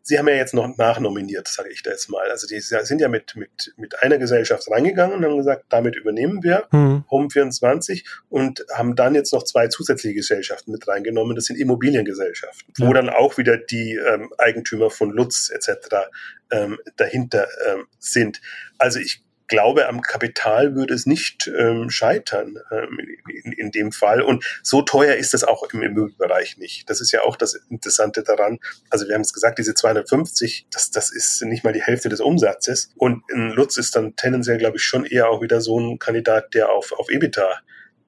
[0.08, 2.30] Sie haben ja jetzt noch nachnominiert, sage ich da jetzt mal.
[2.30, 6.44] Also die sind ja mit, mit, mit einer Gesellschaft reingegangen und haben gesagt, damit übernehmen
[6.44, 7.04] wir mhm.
[7.10, 11.34] Home24 und haben dann jetzt noch zwei zusätzliche Gesellschaften mit reingenommen.
[11.34, 12.86] Das sind Immobiliengesellschaften, ja.
[12.86, 16.06] wo dann auch wieder die ähm, Eigentümer von Lutz etc.
[16.52, 18.40] Ähm, dahinter ähm, sind.
[18.78, 22.98] Also ich glaube, am Kapital würde es nicht ähm, scheitern ähm,
[23.44, 24.22] in, in, dem Fall.
[24.22, 26.88] Und so teuer ist es auch im Immobilienbereich nicht.
[26.90, 28.58] Das ist ja auch das Interessante daran.
[28.90, 32.20] Also wir haben es gesagt, diese 250, das, das ist nicht mal die Hälfte des
[32.20, 32.90] Umsatzes.
[32.96, 36.54] Und ein Lutz ist dann tendenziell, glaube ich, schon eher auch wieder so ein Kandidat,
[36.54, 37.60] der auf, auf EBITDA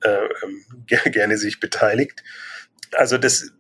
[0.03, 2.23] äh, ähm, gerne sich beteiligt.
[2.93, 3.53] Also das,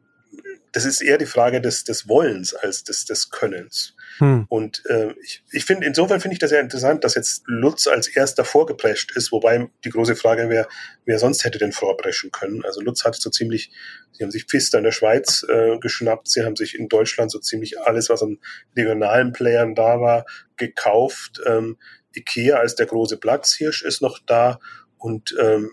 [0.72, 3.94] das ist eher die Frage des, des Wollens als des, des Könnens.
[4.18, 4.46] Hm.
[4.48, 8.08] Und äh, ich, ich finde, insofern finde ich das ja interessant, dass jetzt Lutz als
[8.08, 10.68] erster vorgeprescht ist, wobei die große Frage wäre,
[11.04, 12.64] wer sonst hätte denn vorpreschen können.
[12.64, 13.70] Also Lutz hat so ziemlich,
[14.12, 17.38] sie haben sich Pfister in der Schweiz äh, geschnappt, sie haben sich in Deutschland so
[17.38, 18.38] ziemlich alles, was an
[18.76, 20.26] regionalen Playern da war,
[20.56, 21.40] gekauft.
[21.46, 21.78] Ähm,
[22.14, 24.58] Ikea als der große Platzhirsch ist noch da
[24.98, 25.70] und ähm,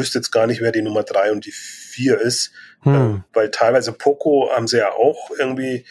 [0.00, 2.94] wüsste jetzt gar nicht, wer die Nummer drei und die vier ist, hm.
[2.94, 5.84] ähm, weil teilweise Poco haben sie ja auch irgendwie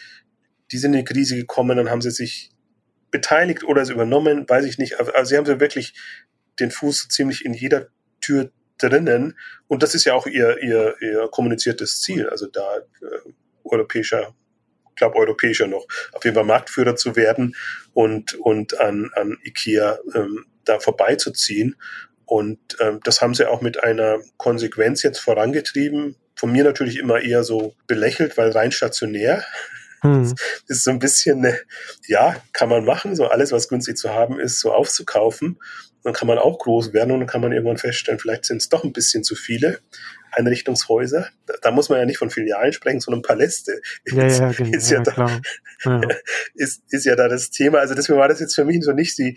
[0.72, 2.50] die sind in die Krise gekommen, dann haben sie sich
[3.10, 5.00] beteiligt oder es übernommen, weiß ich nicht.
[5.00, 5.94] Aber sie haben so wirklich
[6.60, 7.88] den Fuß ziemlich in jeder
[8.20, 9.36] Tür drinnen.
[9.66, 12.28] Und das ist ja auch ihr, ihr, ihr kommuniziertes Ziel.
[12.28, 13.32] Also da äh,
[13.64, 14.34] europäischer,
[14.90, 17.56] ich glaube europäischer noch, auf jeden Fall Marktführer zu werden
[17.92, 21.76] und, und an, an IKEA ähm, da vorbeizuziehen.
[22.30, 26.14] Und ähm, das haben sie auch mit einer Konsequenz jetzt vorangetrieben.
[26.36, 29.44] Von mir natürlich immer eher so belächelt, weil rein stationär.
[30.02, 30.32] Hm.
[30.68, 31.44] Ist so ein bisschen,
[32.06, 35.58] ja, kann man machen, so alles, was günstig zu haben ist, so aufzukaufen.
[36.04, 38.68] Dann kann man auch groß werden und dann kann man irgendwann feststellen, vielleicht sind es
[38.68, 39.80] doch ein bisschen zu viele
[40.30, 41.28] Einrichtungshäuser.
[41.62, 43.82] Da, muss man ja nicht von Filialen sprechen, sondern Paläste.
[44.06, 45.40] Ja, ist, ja, genau, ist, ja, da,
[45.84, 46.00] ja.
[46.54, 47.78] Ist, ist ja da das Thema.
[47.78, 49.36] Also deswegen war das jetzt für mich so nicht die,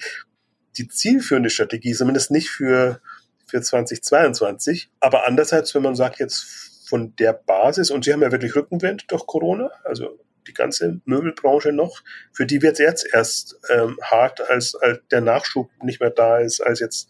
[0.78, 3.02] die zielführende Strategie, zumindest nicht für,
[3.46, 4.90] für 2022.
[5.00, 9.06] Aber andererseits, wenn man sagt, jetzt von der Basis, und sie haben ja wirklich Rückenwind
[9.08, 12.02] durch Corona, also die ganze Möbelbranche noch,
[12.34, 16.40] für die wird es jetzt erst ähm, hart, als, als der Nachschub nicht mehr da
[16.40, 17.10] ist, als jetzt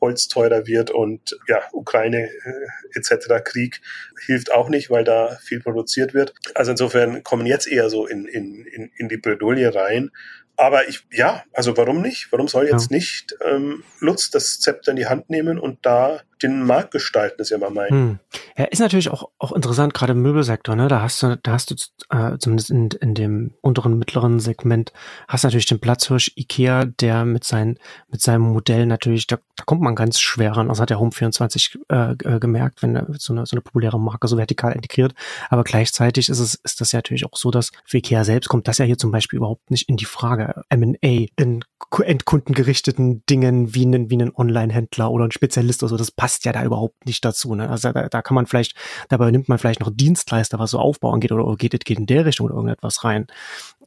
[0.00, 3.44] Holz teurer wird und ja, Ukraine äh, etc.
[3.44, 3.80] Krieg
[4.24, 6.34] hilft auch nicht, weil da viel produziert wird.
[6.54, 10.10] Also insofern kommen jetzt eher so in, in, in, in die Bredouille rein.
[10.60, 12.30] Aber ich, ja, also warum nicht?
[12.32, 12.96] Warum soll jetzt ja.
[12.98, 17.50] nicht ähm, Lutz das Zepter in die Hand nehmen und da den Markt gestalten, ist
[17.50, 17.90] ja mal mein.
[17.90, 18.18] Hm.
[18.56, 20.88] Ja, ist natürlich auch, auch interessant, gerade im Möbelsektor, ne?
[20.88, 21.74] Da hast du, da hast du
[22.10, 24.92] äh, zumindest in, in dem unteren, mittleren Segment,
[25.28, 29.82] hast natürlich den Platzhirsch IKEA, der mit, sein, mit seinem Modell natürlich, da, da kommt
[29.82, 30.68] man ganz schwer ran.
[30.68, 34.36] Das hat der Home24 äh, äh, gemerkt, wenn so eine, so eine populäre Marke so
[34.36, 35.14] vertikal integriert.
[35.48, 38.68] Aber gleichzeitig ist es, ist das ja natürlich auch so, dass für IKEA selbst kommt
[38.68, 40.62] das ja hier zum Beispiel überhaupt nicht in die Frage.
[40.68, 41.64] M&A in
[42.04, 46.52] endkundengerichteten Dingen wie einen, wie einen Online-Händler oder ein Spezialist oder so, das passt ja
[46.52, 47.54] da überhaupt nicht dazu.
[47.54, 47.68] Ne?
[47.68, 48.74] Also da, da kann man vielleicht,
[49.08, 52.24] dabei nimmt man vielleicht noch Dienstleister, was so Aufbau angeht oder geht, geht in der
[52.24, 53.26] Richtung oder irgendetwas rein.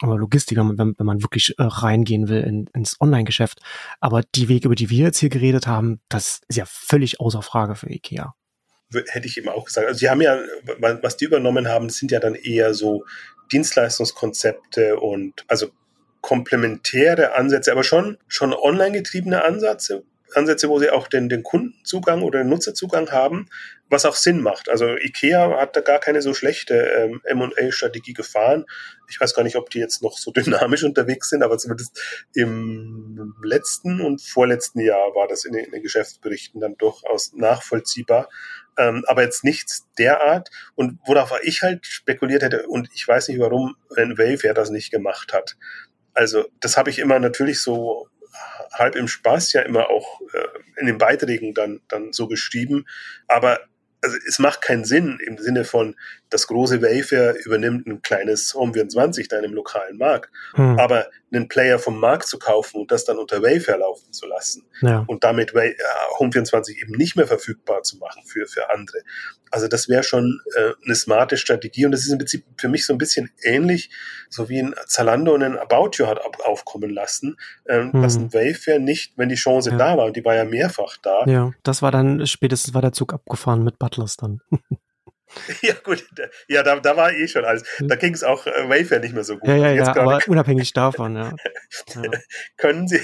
[0.02, 3.60] Oder Logistik, wenn, wenn man wirklich äh, reingehen will in, ins Online-Geschäft.
[4.00, 7.42] Aber die Wege, über die wir jetzt hier geredet haben, das ist ja völlig außer
[7.42, 8.34] Frage für IKEA
[9.08, 9.88] hätte ich eben auch gesagt.
[9.88, 10.40] Also sie haben ja,
[10.78, 13.06] was die übernommen haben, sind ja dann eher so
[13.52, 15.72] Dienstleistungskonzepte und also
[16.22, 20.04] komplementäre Ansätze, aber schon, schon online getriebene Ansätze,
[20.36, 23.48] Ansätze, wo sie auch den, den Kundenzugang oder den Nutzerzugang haben,
[23.89, 24.69] was auch Sinn macht.
[24.69, 28.65] Also IKEA hat da gar keine so schlechte ähm, M&A-Strategie gefahren.
[29.10, 32.00] Ich weiß gar nicht, ob die jetzt noch so dynamisch unterwegs sind, aber zumindest
[32.34, 38.30] im letzten und vorletzten Jahr war das in den, in den Geschäftsberichten dann durchaus nachvollziehbar.
[38.78, 40.50] Ähm, aber jetzt nichts derart.
[40.76, 44.91] Und worauf ich halt spekuliert hätte, und ich weiß nicht, warum ein Wayfair das nicht
[44.91, 45.56] gemacht hat.
[46.15, 48.08] Also das habe ich immer natürlich so
[48.74, 52.86] halb im Spaß ja immer auch äh, in den Beiträgen dann, dann so geschrieben.
[53.28, 53.60] Aber
[54.04, 55.96] also es macht keinen Sinn im Sinne von,
[56.30, 60.30] das große Wayfair übernimmt ein kleines Home 24 da in einem lokalen Markt.
[60.56, 60.78] Hm.
[60.78, 64.65] Aber einen Player vom Markt zu kaufen und das dann unter Wayfair laufen zu lassen
[64.82, 65.04] ja.
[65.08, 65.76] und damit Way, äh,
[66.19, 69.00] Home24 eben nicht mehr verfügbar zu machen für, für andere.
[69.52, 72.86] Also das wäre schon äh, eine smarte Strategie und das ist im Prinzip für mich
[72.86, 73.89] so ein bisschen ähnlich,
[74.30, 78.02] so wie ein Zalando einen About You hat aufkommen lassen, ähm, hm.
[78.02, 79.78] dass ein Wayfair nicht, wenn die Chance ja.
[79.78, 81.26] da war, und die war ja mehrfach da.
[81.26, 84.41] Ja, das war dann, spätestens war der Zug abgefahren mit Butlers dann.
[85.62, 86.06] Ja, gut.
[86.48, 87.63] Ja, da, da war eh schon alles.
[87.80, 89.50] Da ging es auch äh, Wayfair nicht mehr so gut.
[89.50, 91.34] Ja, ja, ja, aber unabhängig davon, ja.
[91.96, 92.12] ja.
[92.58, 93.02] können Sie,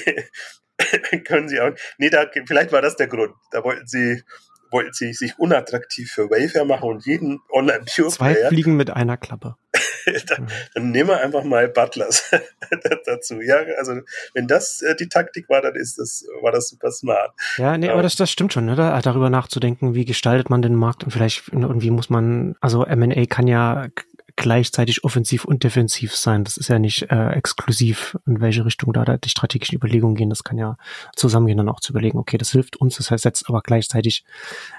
[1.25, 3.33] können Sie auch, nee, da, vielleicht war das der Grund.
[3.51, 4.23] Da wollten Sie,
[4.71, 9.55] wollten Sie sich unattraktiv für Wayfair machen und jeden Online-Pure Zwei Fliegen mit einer Klappe.
[10.27, 12.31] dann, dann nehmen wir einfach mal Butlers
[13.05, 13.41] dazu.
[13.41, 14.01] Ja, also
[14.33, 17.31] wenn das äh, die Taktik war, dann ist das, war das super smart.
[17.57, 18.99] Ja, nee, aber das, das stimmt schon, oder?
[19.01, 23.47] Darüber nachzudenken, wie gestaltet man den Markt und vielleicht irgendwie muss man, also M&A kann
[23.47, 23.87] ja
[24.39, 26.45] gleichzeitig offensiv und defensiv sein.
[26.45, 30.29] Das ist ja nicht äh, exklusiv, in welche Richtung da, da die strategischen Überlegungen gehen.
[30.29, 30.77] Das kann ja
[31.13, 34.23] zusammengehen, dann auch zu überlegen, okay, das hilft uns, das heißt setzt aber gleichzeitig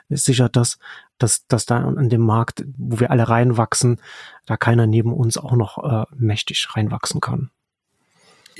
[0.08, 0.78] sichert das,
[1.18, 4.00] dass, dass da an dem Markt, wo wir alle reinwachsen,
[4.46, 7.50] da keiner neben uns auch noch äh, mächtig reinwachsen kann.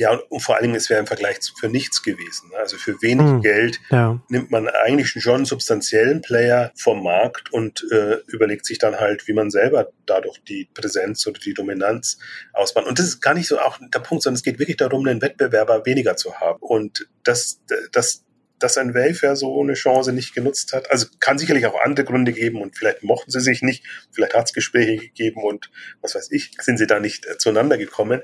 [0.01, 2.49] Ja, und, vor allen Dingen, es wäre im Vergleich zu, für nichts gewesen.
[2.49, 2.57] Ne?
[2.57, 3.43] Also für wenig mhm.
[3.43, 4.19] Geld ja.
[4.31, 9.29] nimmt man eigentlich schon einen substanziellen Player vom Markt und äh, überlegt sich dann halt,
[9.29, 12.19] wie man selber dadurch die Präsenz oder die Dominanz
[12.55, 12.87] ausbaut.
[12.87, 15.21] Und das ist gar nicht so auch der Punkt, sondern es geht wirklich darum, einen
[15.21, 16.61] Wettbewerber weniger zu haben.
[16.63, 17.61] Und das,
[17.93, 18.25] das,
[18.61, 20.91] dass ein Wayfair so eine Chance nicht genutzt hat.
[20.91, 24.47] Also kann sicherlich auch andere Gründe geben und vielleicht mochten sie sich nicht, vielleicht hat
[24.47, 25.71] es Gespräche gegeben und
[26.03, 28.23] was weiß ich, sind sie da nicht äh, zueinander gekommen.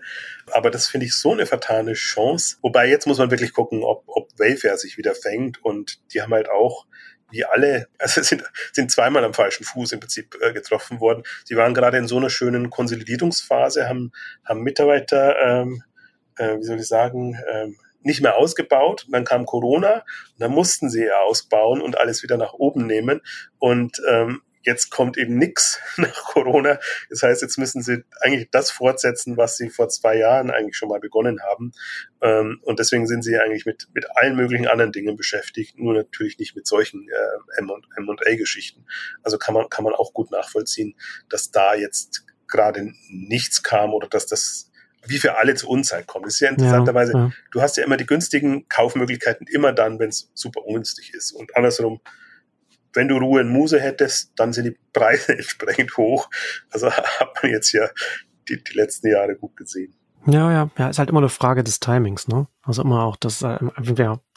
[0.53, 2.59] Aber das finde ich so eine vertane Chance.
[2.63, 6.33] Wobei jetzt muss man wirklich gucken, ob, ob Wayfair sich wieder fängt und die haben
[6.33, 6.87] halt auch
[7.31, 11.23] wie alle, also sind, sind zweimal am falschen Fuß im Prinzip äh, getroffen worden.
[11.45, 14.13] Sie waren gerade in so einer schönen Konsolidierungsphase, haben,
[14.45, 15.83] haben Mitarbeiter, ähm,
[16.37, 19.07] äh, wie soll ich sagen, ähm, nicht mehr ausgebaut.
[19.11, 23.21] dann kam Corona und dann mussten sie ja ausbauen und alles wieder nach oben nehmen.
[23.59, 26.79] Und ähm, jetzt kommt eben nichts nach Corona.
[27.11, 30.89] Das heißt, jetzt müssen sie eigentlich das fortsetzen, was sie vor zwei Jahren eigentlich schon
[30.89, 31.73] mal begonnen haben.
[32.23, 36.39] Ähm, und deswegen sind sie eigentlich mit, mit allen möglichen anderen Dingen beschäftigt, nur natürlich
[36.39, 37.61] nicht mit solchen äh,
[37.97, 38.87] M&A-Geschichten.
[39.23, 40.95] Also kann man, kann man auch gut nachvollziehen,
[41.29, 44.66] dass da jetzt gerade nichts kam oder dass das
[45.09, 46.27] wie für alle zur Unzeit kommt.
[46.27, 47.33] Das ist ja interessanterweise, ja, ja.
[47.51, 51.33] du hast ja immer die günstigen Kaufmöglichkeiten immer dann, wenn es super ungünstig ist.
[51.33, 52.01] Und andersrum,
[52.95, 56.29] wenn du Ruhe und Muse hättest, dann sind die Preise entsprechend hoch.
[56.71, 57.89] Also hat man jetzt ja
[58.49, 59.95] die, die letzten Jahre gut gesehen.
[60.29, 62.49] Ja, ja, ja, ist halt immer eine Frage des Timings, ne?
[62.63, 63.59] Also immer auch das, äh,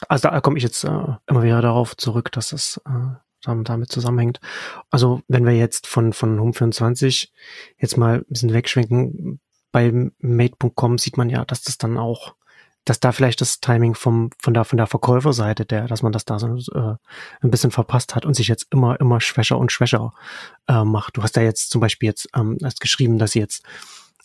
[0.08, 0.88] also da komme ich jetzt äh,
[1.26, 4.40] immer wieder darauf zurück, dass das äh, damit zusammenhängt.
[4.90, 7.32] Also wenn wir jetzt von, von Home 24
[7.78, 9.40] jetzt mal ein bisschen wegschwenken,
[9.72, 12.34] bei Made.com sieht man ja, dass das dann auch,
[12.84, 16.24] dass da vielleicht das Timing vom, von der, von der Verkäuferseite, der, dass man das
[16.24, 16.96] da so äh,
[17.40, 20.12] ein bisschen verpasst hat und sich jetzt immer, immer schwächer und schwächer
[20.66, 21.16] äh, macht.
[21.16, 23.64] Du hast ja jetzt zum Beispiel jetzt ähm, erst geschrieben, dass sie jetzt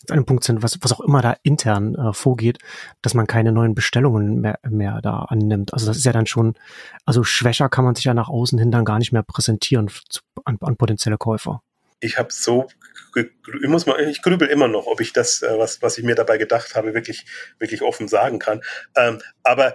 [0.08, 2.58] an einem Punkt sind, was, was auch immer da intern äh, vorgeht,
[3.02, 5.72] dass man keine neuen Bestellungen mehr, mehr da annimmt.
[5.72, 6.54] Also das ist ja dann schon,
[7.04, 9.90] also schwächer kann man sich ja nach außen hin dann gar nicht mehr präsentieren
[10.44, 11.62] an, an potenzielle Käufer
[12.06, 12.68] ich habe so,
[13.14, 16.14] ich muss mal, ich grübel immer noch, ob ich das, äh, was, was ich mir
[16.14, 17.26] dabei gedacht habe, wirklich,
[17.58, 18.62] wirklich offen sagen kann.
[18.94, 19.74] Ähm, aber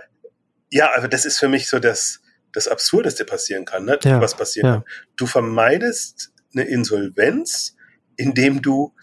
[0.69, 2.21] ja, also das ist für mich so das,
[2.53, 3.99] das Absurdeste passieren kann, ne?
[4.03, 4.73] Ja, was passieren ja.
[4.75, 4.85] kann.
[5.15, 7.75] Du vermeidest eine Insolvenz,
[8.15, 8.93] indem du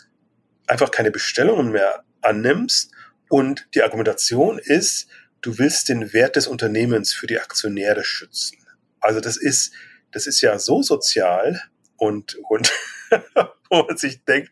[0.67, 2.93] einfach keine Bestellungen mehr annimmst
[3.29, 5.09] und die Argumentation ist,
[5.41, 8.59] du willst den Wert des Unternehmens für die Aktionäre schützen.
[9.01, 9.73] Also das ist,
[10.13, 11.63] das ist ja so sozial
[11.99, 12.73] und, und
[13.71, 14.51] wo man sich denkt,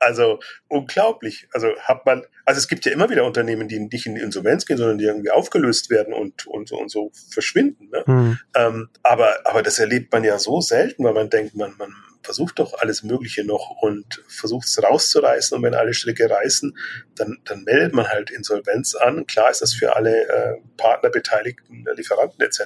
[0.00, 1.48] also unglaublich.
[1.52, 4.66] Also hat man, also es gibt ja immer wieder Unternehmen, die nicht in die Insolvenz
[4.66, 7.90] gehen, sondern die irgendwie aufgelöst werden und, und, und so verschwinden.
[7.90, 8.04] Ne?
[8.06, 8.38] Mhm.
[8.54, 12.58] Ähm, aber, aber das erlebt man ja so selten, weil man denkt, man, man, versucht
[12.58, 15.56] doch alles Mögliche noch und versucht es rauszureißen.
[15.56, 16.76] Und wenn alle Stricke reißen,
[17.14, 19.26] dann, dann meldet man halt Insolvenz an.
[19.26, 22.60] Klar ist das für alle äh, Partner, Beteiligten, Lieferanten etc.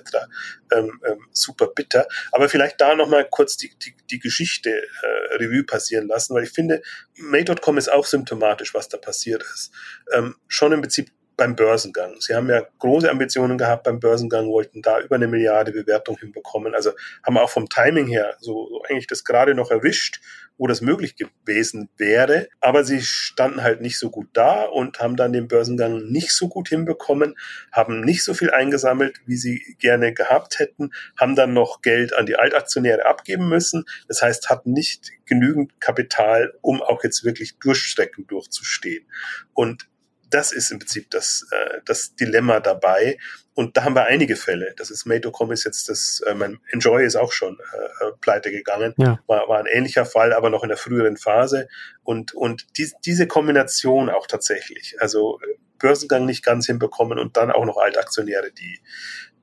[0.72, 2.08] Ähm, ähm, super bitter.
[2.32, 6.50] Aber vielleicht da nochmal kurz die, die, die Geschichte äh, Revue passieren lassen, weil ich
[6.50, 6.82] finde,
[7.16, 9.72] May.com ist auch symptomatisch, was da passiert ist.
[10.12, 12.20] Ähm, schon im Prinzip beim Börsengang.
[12.20, 16.74] Sie haben ja große Ambitionen gehabt beim Börsengang, wollten da über eine Milliarde Bewertung hinbekommen.
[16.74, 16.92] Also
[17.24, 20.20] haben auch vom Timing her so, so eigentlich das gerade noch erwischt,
[20.58, 22.48] wo das möglich gewesen wäre.
[22.60, 26.48] Aber sie standen halt nicht so gut da und haben dann den Börsengang nicht so
[26.48, 27.34] gut hinbekommen,
[27.72, 32.26] haben nicht so viel eingesammelt, wie sie gerne gehabt hätten, haben dann noch Geld an
[32.26, 33.84] die Altaktionäre abgeben müssen.
[34.08, 39.06] Das heißt, hatten nicht genügend Kapital, um auch jetzt wirklich Durchstrecken durchzustehen.
[39.54, 39.88] Und
[40.32, 43.18] das ist im Prinzip das, äh, das Dilemma dabei.
[43.54, 44.74] Und da haben wir einige Fälle.
[44.76, 48.50] Das ist Made.com ist jetzt das, äh, mein Enjoy ist auch schon äh, äh, pleite
[48.50, 48.94] gegangen.
[48.96, 49.18] Ja.
[49.26, 51.68] War, war ein ähnlicher Fall, aber noch in der früheren Phase.
[52.02, 55.38] Und, und die, diese Kombination auch tatsächlich, also
[55.78, 58.80] Börsengang nicht ganz hinbekommen und dann auch noch Altaktionäre, die,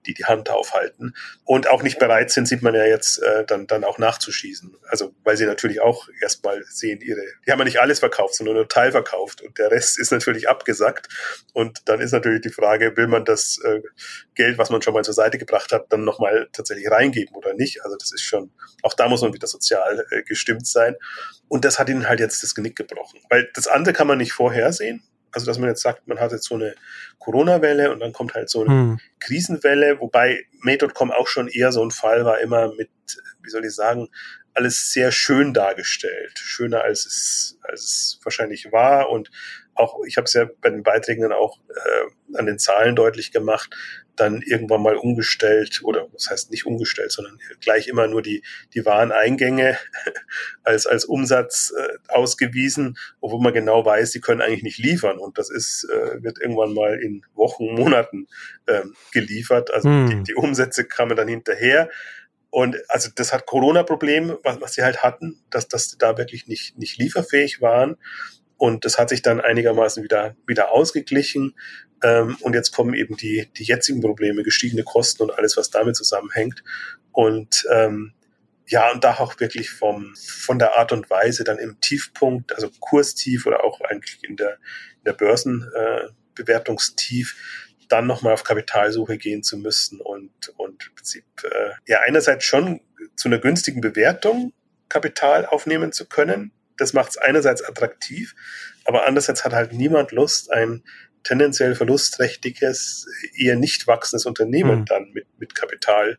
[0.05, 1.13] die die Hand aufhalten.
[1.45, 4.75] Und auch nicht bereit sind, sieht man ja jetzt äh, dann dann auch nachzuschießen.
[4.87, 8.55] Also weil sie natürlich auch erstmal sehen ihre, die haben ja nicht alles verkauft, sondern
[8.55, 9.41] nur Teil verkauft.
[9.41, 11.07] Und der Rest ist natürlich abgesackt.
[11.53, 13.81] Und dann ist natürlich die Frage, will man das äh,
[14.35, 17.83] Geld, was man schon mal zur Seite gebracht hat, dann nochmal tatsächlich reingeben oder nicht?
[17.83, 20.95] Also das ist schon, auch da muss man wieder sozial äh, gestimmt sein.
[21.47, 24.33] Und das hat ihnen halt jetzt das Genick gebrochen, weil das andere kann man nicht
[24.33, 26.75] vorhersehen also dass man jetzt sagt, man hat jetzt so eine
[27.19, 28.99] Corona-Welle und dann kommt halt so eine hm.
[29.19, 32.89] Krisenwelle, wobei Made.com auch schon eher so ein Fall war, immer mit,
[33.41, 34.09] wie soll ich sagen,
[34.53, 39.31] alles sehr schön dargestellt, schöner als es, als es wahrscheinlich war und
[39.79, 43.31] auch, ich habe es ja bei den Beiträgen dann auch äh, an den Zahlen deutlich
[43.31, 43.75] gemacht,
[44.15, 48.85] dann irgendwann mal umgestellt oder was heißt nicht umgestellt, sondern gleich immer nur die, die
[48.85, 49.77] Wareneingänge
[50.63, 55.37] als, als Umsatz äh, ausgewiesen, obwohl man genau weiß, die können eigentlich nicht liefern und
[55.37, 58.27] das ist, äh, wird irgendwann mal in Wochen, Monaten
[58.67, 59.71] ähm, geliefert.
[59.71, 60.09] Also hm.
[60.09, 61.89] die, die Umsätze kamen dann hinterher.
[62.51, 66.47] Und also das hat Corona-Problem, was, was sie halt hatten, dass, dass sie da wirklich
[66.47, 67.97] nicht, nicht lieferfähig waren.
[68.59, 71.55] Und das hat sich dann einigermaßen wieder, wieder ausgeglichen.
[72.03, 75.95] Ähm, und jetzt kommen eben die, die jetzigen Probleme, gestiegene Kosten und alles, was damit
[75.95, 76.63] zusammenhängt.
[77.11, 78.13] Und ähm,
[78.67, 82.69] ja, und da auch wirklich vom, von der Art und Weise dann im Tiefpunkt, also
[82.79, 84.59] Kurstief oder auch eigentlich in der,
[84.97, 87.35] in der Börsenbewertungstief, äh,
[87.87, 92.81] dann nochmal auf Kapitalsuche gehen zu müssen und, und im Prinzip äh, ja einerseits schon
[93.15, 94.53] zu einer günstigen Bewertung
[94.89, 98.35] Kapital aufnehmen zu können, das macht es einerseits attraktiv,
[98.85, 100.83] aber andererseits hat halt niemand Lust, ein
[101.23, 104.85] tendenziell verlustträchtiges, eher nicht wachsendes Unternehmen mhm.
[104.85, 106.17] dann mit, mit Kapital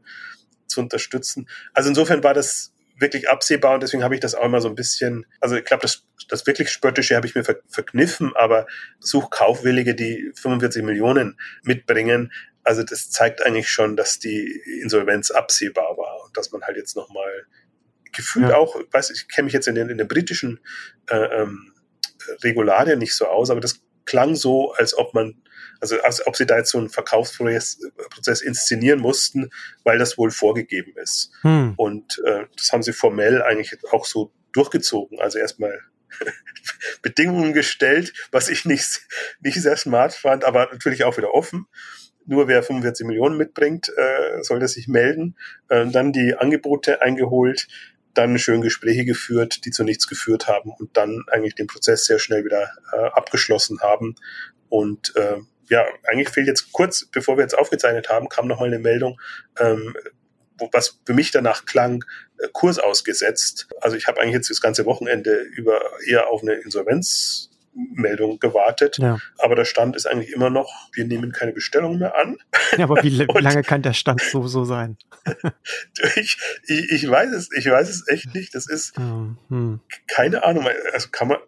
[0.66, 1.49] zu unterstützen.
[1.73, 4.75] Also insofern war das wirklich absehbar und deswegen habe ich das auch immer so ein
[4.75, 8.66] bisschen, also ich glaube, das, das wirklich Spöttische habe ich mir ver, verkniffen, aber
[8.99, 12.31] Suchkaufwillige, die 45 Millionen mitbringen,
[12.62, 16.94] also das zeigt eigentlich schon, dass die Insolvenz absehbar war und dass man halt jetzt
[16.94, 17.46] nochmal
[18.20, 18.56] gefühlt ja.
[18.56, 20.61] auch, weiß ich kenne mich jetzt in den, in den britischen
[21.09, 21.72] äh, ähm,
[22.42, 25.42] Regularien nicht so aus, aber das klang so, als ob man,
[25.80, 27.80] also als ob sie da jetzt so einen Verkaufsprozess
[28.11, 29.50] Prozess inszenieren mussten,
[29.85, 31.30] weil das wohl vorgegeben ist.
[31.42, 31.74] Hm.
[31.76, 35.20] Und äh, das haben sie formell eigentlich auch so durchgezogen.
[35.20, 35.78] Also erstmal
[37.02, 39.00] Bedingungen gestellt, was ich nicht,
[39.40, 41.66] nicht sehr smart fand, aber natürlich auch wieder offen.
[42.26, 45.37] Nur wer 45 Millionen mitbringt, äh, soll das sich melden.
[45.68, 47.66] Äh, dann die Angebote eingeholt,
[48.14, 52.18] dann schön Gespräche geführt, die zu nichts geführt haben und dann eigentlich den Prozess sehr
[52.18, 54.16] schnell wieder äh, abgeschlossen haben.
[54.68, 58.79] Und äh, ja, eigentlich fehlt jetzt kurz, bevor wir jetzt aufgezeichnet haben, kam nochmal eine
[58.79, 59.20] Meldung,
[59.59, 59.94] ähm,
[60.59, 62.05] wo, was für mich danach klang,
[62.38, 63.68] äh, Kurs ausgesetzt.
[63.81, 68.98] Also ich habe eigentlich jetzt das ganze Wochenende über eher auf eine Insolvenz Meldung gewartet.
[68.98, 69.18] Ja.
[69.38, 72.38] Aber der Stand ist eigentlich immer noch, wir nehmen keine Bestellung mehr an.
[72.76, 74.98] Ja, aber wie, wie lange kann der Stand so, so sein?
[76.16, 78.54] ich, ich, ich, weiß es, ich weiß es echt nicht.
[78.54, 79.80] Das ist hm.
[80.09, 80.66] keine Ahnung.
[80.92, 81.38] Also kann man,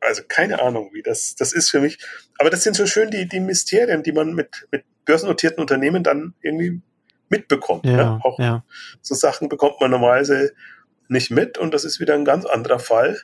[0.00, 1.98] also keine Ahnung, wie das, das ist für mich.
[2.38, 6.34] Aber das sind so schön die, die Mysterien, die man mit, mit börsennotierten Unternehmen dann
[6.42, 6.80] irgendwie
[7.28, 7.84] mitbekommt.
[7.84, 8.20] Ja, ne?
[8.22, 8.64] Auch ja.
[9.00, 10.52] so Sachen bekommt man normalerweise
[11.08, 13.18] nicht mit und das ist wieder ein ganz anderer Fall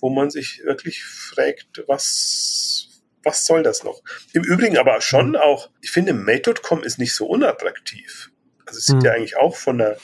[0.00, 4.02] wo man sich wirklich fragt, was, was soll das noch?
[4.32, 5.36] Im Übrigen aber schon mhm.
[5.36, 8.30] auch, ich finde, Made.com ist nicht so unattraktiv.
[8.66, 9.02] Also es sieht mhm.
[9.02, 9.98] ja eigentlich auch von der,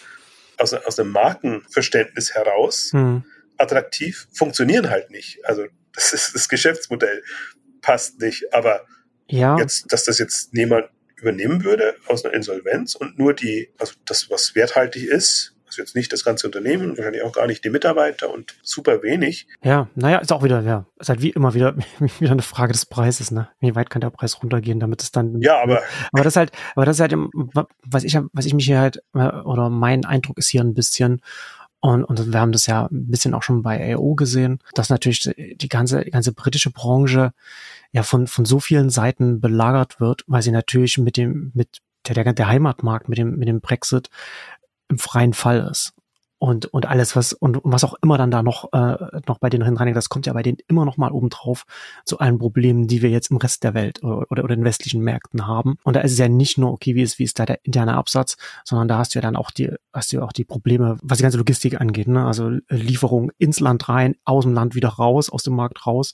[0.59, 3.25] aus, aus dem Markenverständnis heraus mhm.
[3.57, 5.45] attraktiv, funktionieren halt nicht.
[5.45, 7.23] Also das ist das Geschäftsmodell
[7.81, 8.53] passt nicht.
[8.53, 8.85] Aber
[9.29, 9.57] ja.
[9.59, 14.29] jetzt, dass das jetzt niemand übernehmen würde aus einer Insolvenz und nur die, also das,
[14.31, 18.33] was werthaltig ist, also jetzt nicht das ganze Unternehmen, wahrscheinlich auch gar nicht die Mitarbeiter
[18.33, 19.47] und super wenig.
[19.63, 21.77] Ja, naja, ist auch wieder, ja, ist halt wie immer wieder,
[22.19, 23.49] wieder eine Frage des Preises, ne?
[23.61, 25.41] Wie weit kann der Preis runtergehen, damit es dann.
[25.43, 25.83] Ja, aber.
[26.13, 27.15] Aber das halt, aber das ist halt,
[27.85, 31.21] was ich, was ich mich hier halt, äh, oder mein Eindruck ist hier ein bisschen,
[31.81, 35.31] und, und wir haben das ja ein bisschen auch schon bei AO gesehen, dass natürlich
[35.37, 37.33] die ganze, die ganze britische Branche
[37.93, 42.25] ja von, von so vielen Seiten belagert wird, weil sie natürlich mit dem, mit der,
[42.25, 44.11] der, der Heimatmarkt, mit dem, mit dem Brexit
[44.89, 45.96] im freien Fall ist.
[46.39, 49.77] Und, und alles, was, und, was auch immer dann da noch, äh, noch bei denen
[49.77, 51.65] reinigt, das kommt ja bei denen immer noch mal oben drauf
[52.05, 55.03] zu allen Problemen, die wir jetzt im Rest der Welt oder, oder, oder den westlichen
[55.03, 55.77] Märkten haben.
[55.83, 57.95] Und da ist es ja nicht nur, okay, wie ist, wie ist da der interne
[57.95, 60.99] Absatz, sondern da hast du ja dann auch die, hast du ja auch die Probleme,
[61.03, 62.27] was die ganze Logistik angeht, ne?
[62.27, 66.13] Also äh, Lieferung ins Land rein, aus dem Land wieder raus, aus dem Markt raus,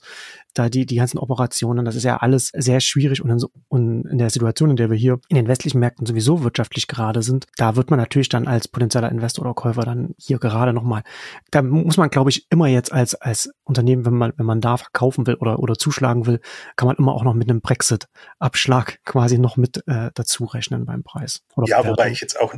[0.53, 4.05] da die, die ganzen Operationen, das ist ja alles sehr schwierig und in, so, und
[4.05, 7.47] in der Situation, in der wir hier in den westlichen Märkten sowieso wirtschaftlich gerade sind,
[7.57, 11.03] da wird man natürlich dann als potenzieller Investor oder Käufer dann hier gerade nochmal,
[11.51, 14.77] da muss man, glaube ich, immer jetzt als, als Unternehmen, wenn man, wenn man da
[14.77, 16.39] verkaufen will oder, oder zuschlagen will,
[16.75, 21.03] kann man immer auch noch mit einem Brexit-Abschlag quasi noch mit äh, dazu rechnen beim
[21.03, 21.43] Preis.
[21.65, 22.53] ja, wobei ich jetzt auch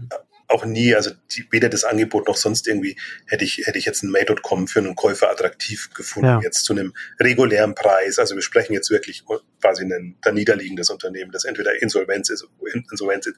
[0.48, 4.04] auch nie, also die, weder das Angebot noch sonst irgendwie hätte ich, hätte ich jetzt
[4.04, 6.40] ein May.com für einen Käufer attraktiv gefunden, ja.
[6.44, 8.20] jetzt zu einem regulären Preis.
[8.20, 9.24] Also wir sprechen jetzt wirklich
[9.62, 12.48] quasi ein da niederliegendes Unternehmen, das entweder Insolvenz ist,
[12.92, 13.30] Insolvenz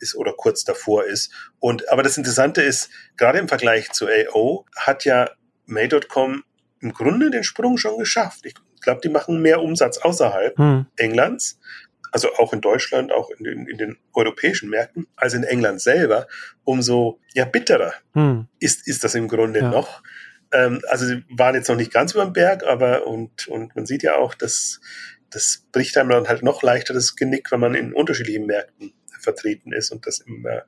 [0.00, 1.32] ist oder kurz davor ist.
[1.58, 5.30] Und, aber das Interessante ist, gerade im Vergleich zu AO hat ja
[5.66, 6.42] May.com
[6.80, 8.44] im Grunde den Sprung schon geschafft.
[8.44, 10.86] Ich glaube, die machen mehr Umsatz außerhalb hm.
[10.96, 11.58] Englands
[12.12, 16.26] also auch in Deutschland, auch in den, in den europäischen Märkten, als in England selber,
[16.64, 18.46] umso ja bitterer hm.
[18.58, 19.70] ist, ist das im Grunde ja.
[19.70, 20.02] noch.
[20.52, 23.86] Ähm, also sie waren jetzt noch nicht ganz über dem Berg, aber und, und man
[23.86, 24.80] sieht ja auch, dass
[25.30, 29.72] das bricht einem dann halt noch leichter das Genick, wenn man in unterschiedlichen Märkten vertreten
[29.72, 30.62] ist und das immer äh,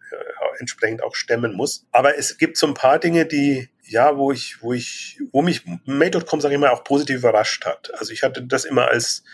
[0.59, 1.87] entsprechend auch stemmen muss.
[1.91, 5.65] Aber es gibt so ein paar Dinge, die ja, wo ich, wo ich, wo mich
[5.85, 7.93] May.com, sage ich mal, auch positiv überrascht hat.
[7.99, 9.25] Also ich hatte das immer als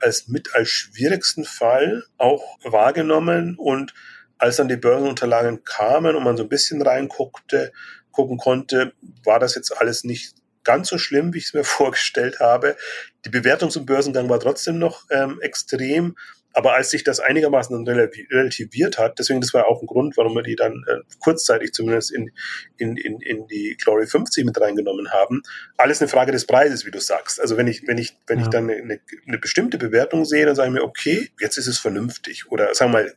[0.00, 3.94] als mit als schwierigsten Fall auch wahrgenommen und
[4.38, 7.72] als dann die Börsenunterlagen kamen und man so ein bisschen reinguckte,
[8.12, 8.92] gucken konnte,
[9.24, 10.34] war das jetzt alles nicht
[10.64, 12.76] ganz so schlimm, wie ich es mir vorgestellt habe.
[13.24, 16.16] Die Bewertung zum Börsengang war trotzdem noch ähm, extrem
[16.54, 20.42] aber als sich das einigermaßen relativiert hat, deswegen das war auch ein Grund, warum wir
[20.42, 22.30] die dann äh, kurzzeitig zumindest in,
[22.78, 25.42] in, in, in die Glory 50 mit reingenommen haben,
[25.76, 27.40] alles eine Frage des Preises, wie du sagst.
[27.40, 28.44] Also wenn ich, wenn ich, wenn ja.
[28.44, 31.78] ich dann eine, eine bestimmte Bewertung sehe, dann sage ich mir, okay, jetzt ist es
[31.78, 32.50] vernünftig.
[32.50, 33.14] Oder sagen wir mal,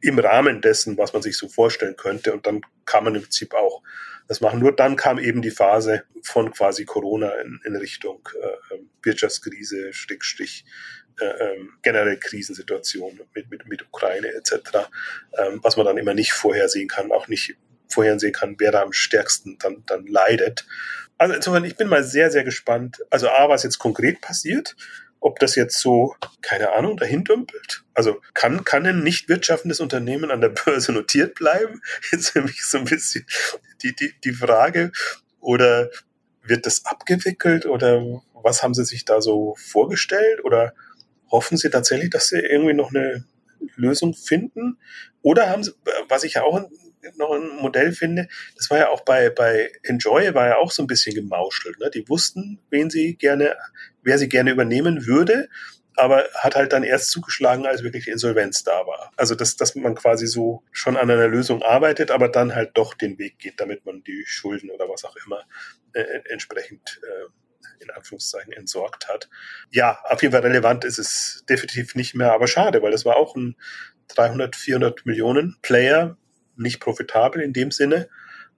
[0.00, 2.32] im Rahmen dessen, was man sich so vorstellen könnte.
[2.32, 3.82] Und dann kann man im Prinzip auch
[4.28, 4.60] das machen.
[4.60, 9.92] Nur dann kam eben die Phase von quasi Corona in, in Richtung äh, ähm, Wirtschaftskrise,
[9.92, 10.64] Stickstich,
[11.20, 14.88] ähm, generell Krisensituation mit, mit, mit Ukraine etc.,
[15.38, 17.56] ähm, was man dann immer nicht vorhersehen kann, auch nicht
[17.88, 20.66] vorhersehen kann, wer da am stärksten dann, dann leidet.
[21.16, 22.98] Also insofern, ich bin mal sehr, sehr gespannt.
[23.10, 24.76] Also A, was jetzt konkret passiert,
[25.20, 27.82] ob das jetzt so, keine Ahnung, dahin dümpelt.
[27.94, 31.82] Also kann, kann ein nicht wirtschaftendes Unternehmen an der Börse notiert bleiben?
[32.12, 33.26] Jetzt mich so ein bisschen
[33.82, 34.92] die, die, die Frage.
[35.40, 35.90] Oder
[36.42, 40.44] wird das abgewickelt oder was haben Sie sich da so vorgestellt?
[40.44, 40.72] Oder
[41.30, 43.24] hoffen Sie tatsächlich, dass Sie irgendwie noch eine
[43.76, 44.78] Lösung finden?
[45.22, 45.72] Oder haben Sie,
[46.08, 46.68] was ich ja auch
[47.16, 50.82] noch ein Modell finde, das war ja auch bei, bei Enjoy, war ja auch so
[50.82, 51.78] ein bisschen gemauschelt.
[51.78, 51.90] Ne?
[51.90, 53.56] Die wussten, wen sie gerne,
[54.02, 55.48] wer sie gerne übernehmen würde,
[55.94, 59.12] aber hat halt dann erst zugeschlagen, als wirklich Insolvenz da war.
[59.16, 62.94] Also dass, dass man quasi so schon an einer Lösung arbeitet, aber dann halt doch
[62.94, 65.42] den Weg geht, damit man die Schulden oder was auch immer
[65.94, 67.28] äh, entsprechend äh,
[67.80, 69.28] in Anführungszeichen entsorgt hat.
[69.70, 73.16] Ja, auf jeden Fall relevant ist es definitiv nicht mehr, aber schade, weil das war
[73.16, 73.56] auch ein
[74.08, 76.16] 300, 400 Millionen Player,
[76.56, 78.08] nicht profitabel in dem Sinne,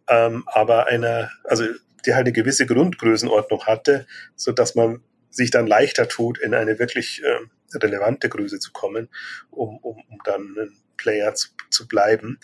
[0.08, 1.64] ähm, aber eine, also
[2.06, 4.06] die halt eine gewisse Grundgrößenordnung hatte,
[4.36, 9.08] so dass man sich dann leichter tut, in eine wirklich äh, relevante Größe zu kommen,
[9.50, 12.38] um, um, um dann ein Player zu, zu bleiben.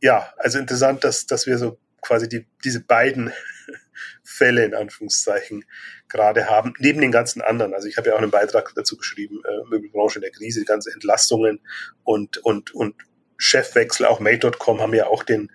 [0.00, 3.32] Ja, also interessant, dass, dass wir so quasi die, diese beiden
[4.22, 5.64] Fälle in Anführungszeichen
[6.08, 7.74] gerade haben, neben den ganzen anderen.
[7.74, 10.66] Also ich habe ja auch einen Beitrag dazu geschrieben, äh, Möbelbranche in der Krise, die
[10.66, 11.60] ganzen Entlastungen
[12.04, 12.94] und, und, und
[13.38, 15.50] Chefwechsel, auch Mate.com haben ja auch den,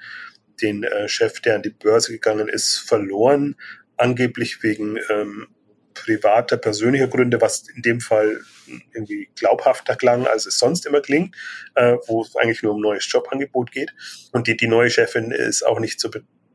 [0.62, 3.56] den äh, Chef, der an die Börse gegangen ist, verloren,
[3.98, 5.48] angeblich wegen ähm,
[5.94, 8.42] privater, persönlicher Gründe, was in dem Fall
[8.94, 11.36] irgendwie glaubhafter klang, als es sonst immer klingt,
[11.76, 13.94] äh, wo es eigentlich nur um neues Jobangebot geht.
[14.32, 16.10] Und die, die neue Chefin ist auch nicht zu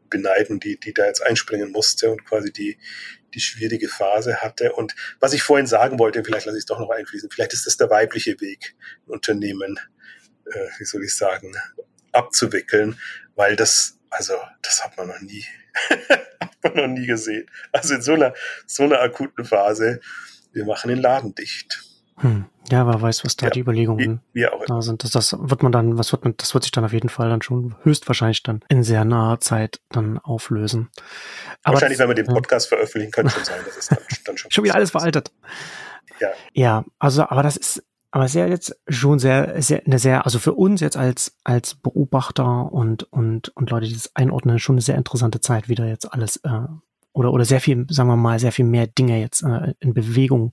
[0.09, 2.79] beneiden, die, die da jetzt einspringen musste und quasi die,
[3.35, 4.73] die schwierige Phase hatte.
[4.73, 7.67] Und was ich vorhin sagen wollte, vielleicht lasse ich es doch noch einfließen, vielleicht ist
[7.67, 8.75] das der weibliche Weg,
[9.07, 9.79] Unternehmen,
[10.47, 11.55] äh, wie soll ich sagen,
[12.13, 12.99] abzuwickeln,
[13.35, 15.45] weil das, also, das hat man noch nie,
[16.41, 17.51] hat man noch nie gesehen.
[17.73, 18.35] Also in so einer,
[18.67, 20.01] so einer akuten Phase,
[20.53, 21.85] wir machen den Laden dicht.
[22.17, 22.47] Hm.
[22.71, 25.05] Ja, wer weiß, was da ja, die Überlegungen wie, wie da sind.
[25.05, 27.29] Das, das wird man dann, was wird man, das wird sich dann auf jeden Fall
[27.29, 30.91] dann schon höchstwahrscheinlich dann in sehr naher Zeit dann auflösen.
[31.63, 32.77] Aber Wahrscheinlich, wenn wir den Podcast ja.
[32.77, 34.51] veröffentlichen, könnte schon sein, dass es dann, dann schon.
[34.53, 35.33] schon wieder alles veraltet.
[36.21, 36.29] Ja.
[36.55, 40.25] Ja, also, aber das ist, Aber es ist ja jetzt schon sehr, sehr, eine sehr,
[40.25, 44.77] also für uns jetzt als, als Beobachter und, und, und Leute, die das einordnen, schon
[44.77, 46.51] eine sehr interessante Zeit, wie da jetzt alles äh,
[47.17, 50.53] oder, oder sehr viel, sagen wir mal, sehr viel mehr Dinge jetzt äh, in Bewegung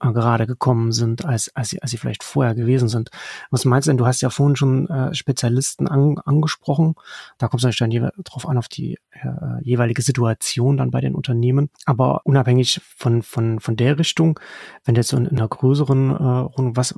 [0.00, 3.10] äh, gerade gekommen sind, als, als, sie, als sie vielleicht vorher gewesen sind.
[3.50, 3.98] Was meinst du denn?
[3.98, 6.94] Du hast ja vorhin schon äh, Spezialisten an, angesprochen.
[7.36, 11.14] Da kommt es natürlich dann drauf an, auf die äh, jeweilige Situation dann bei den
[11.14, 11.68] Unternehmen.
[11.84, 14.40] Aber unabhängig von, von, von der Richtung,
[14.86, 16.94] wenn du jetzt so in, in einer größeren äh, Runde, was,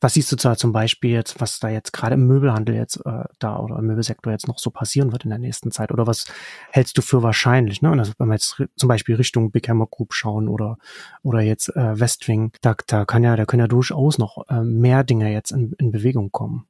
[0.00, 3.24] was siehst du da zum Beispiel jetzt, was da jetzt gerade im Möbelhandel jetzt äh,
[3.38, 5.92] da oder im Möbelsektor jetzt noch so passieren wird in der nächsten Zeit?
[5.92, 6.26] Oder was
[6.70, 7.82] hältst du für wahrscheinlich?
[7.82, 7.90] Ne?
[7.90, 10.78] Also wenn wir jetzt zum Beispiel Richtung Big Hammer Group schauen oder
[11.22, 15.04] oder jetzt äh, Westwing, da, da kann ja, da können ja durchaus noch äh, mehr
[15.04, 16.66] Dinge jetzt in, in Bewegung kommen.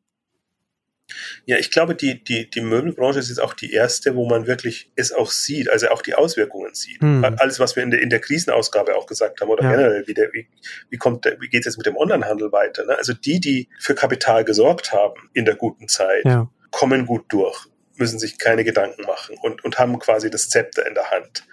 [1.44, 4.90] Ja, ich glaube, die, die, die Möbelbranche ist jetzt auch die erste, wo man wirklich
[4.96, 7.02] es auch sieht, also auch die Auswirkungen sieht.
[7.02, 7.24] Mhm.
[7.38, 9.70] Alles, was wir in der, in der Krisenausgabe auch gesagt haben oder ja.
[9.70, 10.48] generell, wie, der, wie,
[10.90, 12.84] wie, kommt der, wie geht es jetzt mit dem Onlinehandel weiter?
[12.84, 12.96] Ne?
[12.96, 16.48] Also die, die für Kapital gesorgt haben in der guten Zeit, ja.
[16.70, 17.66] kommen gut durch,
[17.96, 21.44] müssen sich keine Gedanken machen und, und haben quasi das Zepter in der Hand.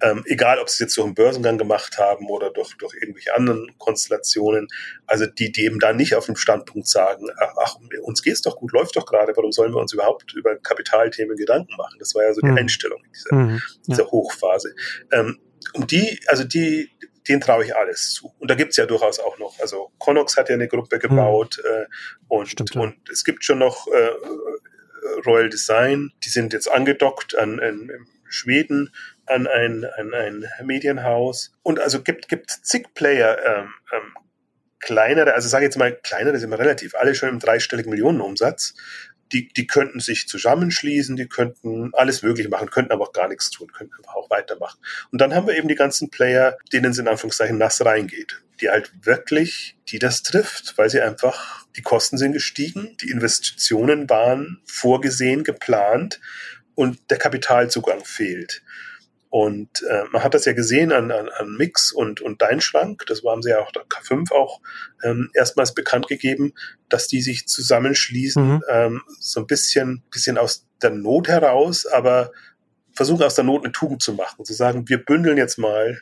[0.00, 3.34] Ähm, egal, ob sie es jetzt durch einen Börsengang gemacht haben oder durch, durch irgendwelche
[3.34, 4.68] anderen Konstellationen.
[5.06, 8.56] Also die, die eben da nicht auf dem Standpunkt sagen, ach, ach uns geht's doch
[8.56, 11.96] gut, läuft doch gerade, warum sollen wir uns überhaupt über Kapitalthemen Gedanken machen?
[11.98, 12.58] Das war ja so die mhm.
[12.58, 13.60] Einstellung in dieser, mhm, ja.
[13.88, 14.74] dieser Hochphase.
[15.12, 15.38] Ähm,
[15.72, 16.90] um die, also die,
[17.28, 18.34] den traue ich alles zu.
[18.38, 21.70] Und da gibt's ja durchaus auch noch, also Connox hat ja eine Gruppe gebaut mhm.
[21.70, 21.86] äh,
[22.28, 22.80] und, Stimmt, ja.
[22.80, 24.10] und es gibt schon noch äh,
[25.26, 27.90] Royal Design, die sind jetzt angedockt an, an
[28.28, 28.90] Schweden
[29.26, 31.52] an ein, an ein Medienhaus.
[31.62, 34.14] Und also gibt, gibt zig Player, ähm, ähm,
[34.84, 38.74] kleinere, also sage jetzt mal kleinere sind wir relativ, alle schon im dreistelligen Millionenumsatz.
[39.32, 43.50] Die, die könnten sich zusammenschließen, die könnten alles Mögliche machen, könnten aber auch gar nichts
[43.50, 44.78] tun, könnten einfach auch weitermachen.
[45.10, 48.68] Und dann haben wir eben die ganzen Player, denen es in Anführungszeichen nass reingeht, die
[48.68, 54.60] halt wirklich, die das trifft, weil sie einfach, die Kosten sind gestiegen, die Investitionen waren
[54.66, 56.20] vorgesehen, geplant
[56.74, 58.62] und der Kapitalzugang fehlt.
[59.34, 63.04] Und äh, man hat das ja gesehen an, an, an Mix und, und Dein Schrank,
[63.08, 64.60] das haben sie ja auch der K5 auch
[65.02, 66.52] ähm, erstmals bekannt gegeben,
[66.88, 68.62] dass die sich zusammenschließen, mhm.
[68.70, 72.30] ähm, so ein bisschen, bisschen aus der Not heraus, aber
[72.92, 76.00] versuchen aus der Not eine Tugend zu machen, zu sagen, wir bündeln jetzt mal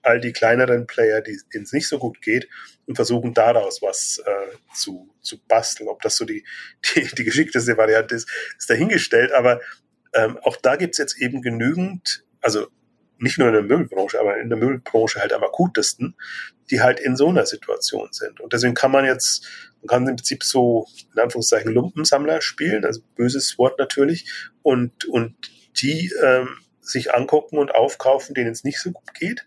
[0.00, 2.48] all die kleineren Player, denen es nicht so gut geht,
[2.86, 5.90] und versuchen daraus was äh, zu, zu basteln.
[5.90, 6.46] Ob das so die,
[6.94, 9.60] die, die geschickteste Variante ist, ist dahingestellt, aber
[10.14, 12.68] ähm, auch da gibt's jetzt eben genügend also
[13.18, 16.16] nicht nur in der Möbelbranche, aber in der Möbelbranche halt am akutesten,
[16.70, 18.40] die halt in so einer Situation sind.
[18.40, 19.46] Und deswegen kann man jetzt,
[19.82, 24.30] man kann im Prinzip so, in Anführungszeichen, Lumpensammler spielen, also böses Wort natürlich,
[24.62, 25.34] und, und
[25.76, 26.48] die ähm,
[26.80, 29.46] sich angucken und aufkaufen, denen es nicht so gut geht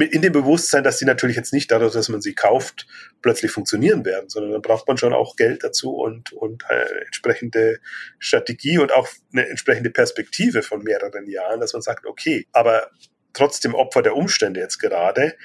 [0.00, 2.86] in dem Bewusstsein, dass sie natürlich jetzt nicht dadurch, dass man sie kauft,
[3.22, 7.80] plötzlich funktionieren werden, sondern dann braucht man schon auch Geld dazu und, und eine entsprechende
[8.18, 12.90] Strategie und auch eine entsprechende Perspektive von mehreren Jahren, dass man sagt, okay, aber
[13.32, 15.36] trotzdem Opfer der Umstände jetzt gerade.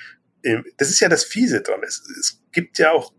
[0.44, 1.82] Ähm, das ist ja das Fiese dran.
[1.84, 3.14] Es, es gibt ja auch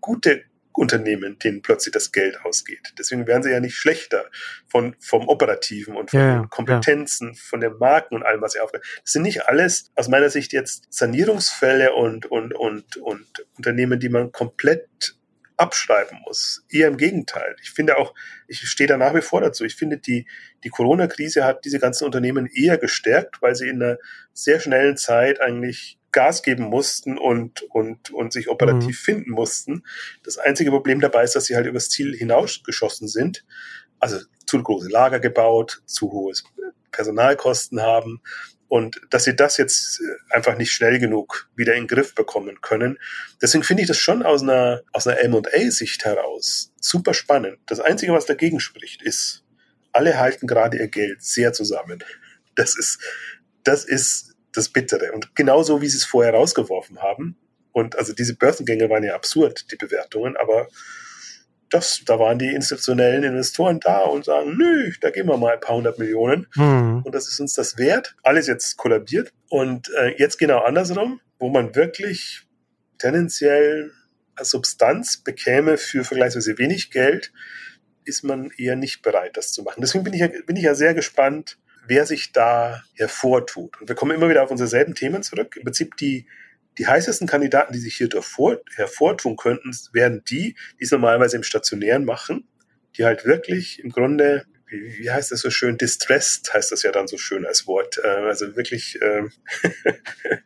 [0.00, 0.44] gute
[0.74, 2.94] Unternehmen, denen plötzlich das Geld ausgeht.
[2.98, 4.30] Deswegen werden sie ja nicht schlechter
[4.68, 7.40] von, vom Operativen und von ja, den Kompetenzen, ja.
[7.40, 8.82] von den Marken und allem, was sie aufbauen.
[9.02, 14.08] Das sind nicht alles aus meiner Sicht jetzt Sanierungsfälle und, und, und, und Unternehmen, die
[14.08, 15.16] man komplett
[15.56, 16.64] abschreiben muss.
[16.70, 17.56] Eher im Gegenteil.
[17.62, 18.14] Ich finde auch,
[18.48, 19.64] ich stehe da nach wie vor dazu.
[19.64, 20.26] Ich finde, die,
[20.64, 23.98] die Corona-Krise hat diese ganzen Unternehmen eher gestärkt, weil sie in einer
[24.32, 29.04] sehr schnellen Zeit eigentlich Gas geben mussten und, und, und sich operativ mhm.
[29.04, 29.82] finden mussten.
[30.22, 33.44] Das einzige Problem dabei ist, dass sie halt übers Ziel hinausgeschossen sind.
[33.98, 36.32] Also zu große Lager gebaut, zu hohe
[36.90, 38.20] Personalkosten haben
[38.72, 40.00] und dass sie das jetzt
[40.30, 42.98] einfach nicht schnell genug wieder in den Griff bekommen können.
[43.42, 47.58] Deswegen finde ich das schon aus einer, aus einer M&A-Sicht heraus super spannend.
[47.66, 49.44] Das Einzige, was dagegen spricht, ist,
[49.92, 52.02] alle halten gerade ihr Geld sehr zusammen.
[52.54, 52.98] Das ist,
[53.62, 55.12] das ist das Bittere.
[55.12, 57.36] Und genauso, wie sie es vorher rausgeworfen haben.
[57.72, 60.68] Und also diese Börsengänge waren ja absurd, die Bewertungen, aber
[61.70, 65.60] das, da waren die institutionellen Investoren da und sagen, nö, da geben wir mal ein
[65.60, 67.00] paar hundert Millionen mhm.
[67.02, 68.14] und das ist uns das wert.
[68.22, 72.42] Alles jetzt kollabiert und äh, jetzt genau andersrum, wo man wirklich
[72.98, 73.90] tendenziell
[74.40, 77.32] Substanz bekäme für vergleichsweise wenig Geld,
[78.04, 79.80] ist man eher nicht bereit, das zu machen.
[79.80, 83.80] Deswegen bin ich ja, bin ich ja sehr gespannt, wer sich da hervortut.
[83.80, 85.56] Und wir kommen immer wieder auf unsere selben Themen zurück.
[85.56, 86.26] Im Prinzip die,
[86.78, 91.42] die heißesten Kandidaten, die sich hier davor, hervortun könnten, wären die, die es normalerweise im
[91.42, 92.48] Stationären machen,
[92.96, 96.92] die halt wirklich im Grunde, wie, wie heißt das so schön, distressed heißt das ja
[96.92, 97.98] dann so schön als Wort.
[98.02, 99.24] Äh, also wirklich äh,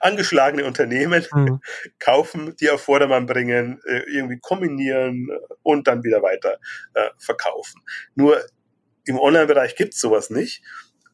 [0.00, 1.60] angeschlagene Unternehmen mhm.
[1.98, 5.28] kaufen, die auf Vordermann bringen, äh, irgendwie kombinieren
[5.62, 6.58] und dann wieder weiter
[6.94, 7.82] äh, verkaufen.
[8.14, 8.42] Nur
[9.06, 10.62] im Online-Bereich gibt es sowas nicht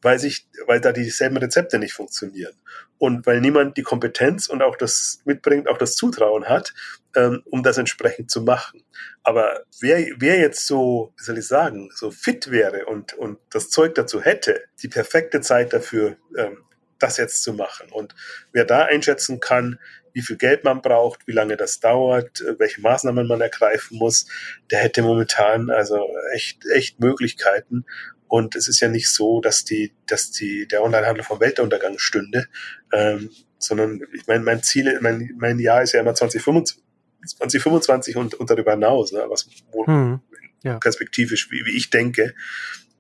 [0.03, 2.55] weil sich, weil da dieselben Rezepte nicht funktionieren.
[2.99, 6.75] Und weil niemand die Kompetenz und auch das mitbringt, auch das Zutrauen hat,
[7.15, 8.85] ähm, um das entsprechend zu machen.
[9.23, 13.71] Aber wer, wer jetzt so, wie soll ich sagen, so fit wäre und, und das
[13.71, 16.59] Zeug dazu hätte, die perfekte Zeit dafür, ähm,
[16.99, 17.91] das jetzt zu machen.
[17.91, 18.15] Und
[18.53, 19.79] wer da einschätzen kann,
[20.13, 24.27] wie viel Geld man braucht, wie lange das dauert, welche Maßnahmen man ergreifen muss,
[24.71, 27.85] der hätte momentan also echt, echt Möglichkeiten.
[28.29, 32.47] Und es ist ja nicht so, dass die, dass die, der Onlinehandel vom Weltuntergang stünde,
[32.93, 36.83] ähm, sondern ich meine, mein Ziel, mein, mein Jahr ist ja immer 2025,
[37.27, 40.21] 2025 und, und darüber hinaus, ne, was wo, hm,
[40.63, 40.79] ja.
[40.79, 42.35] perspektivisch, wie, wie ich denke.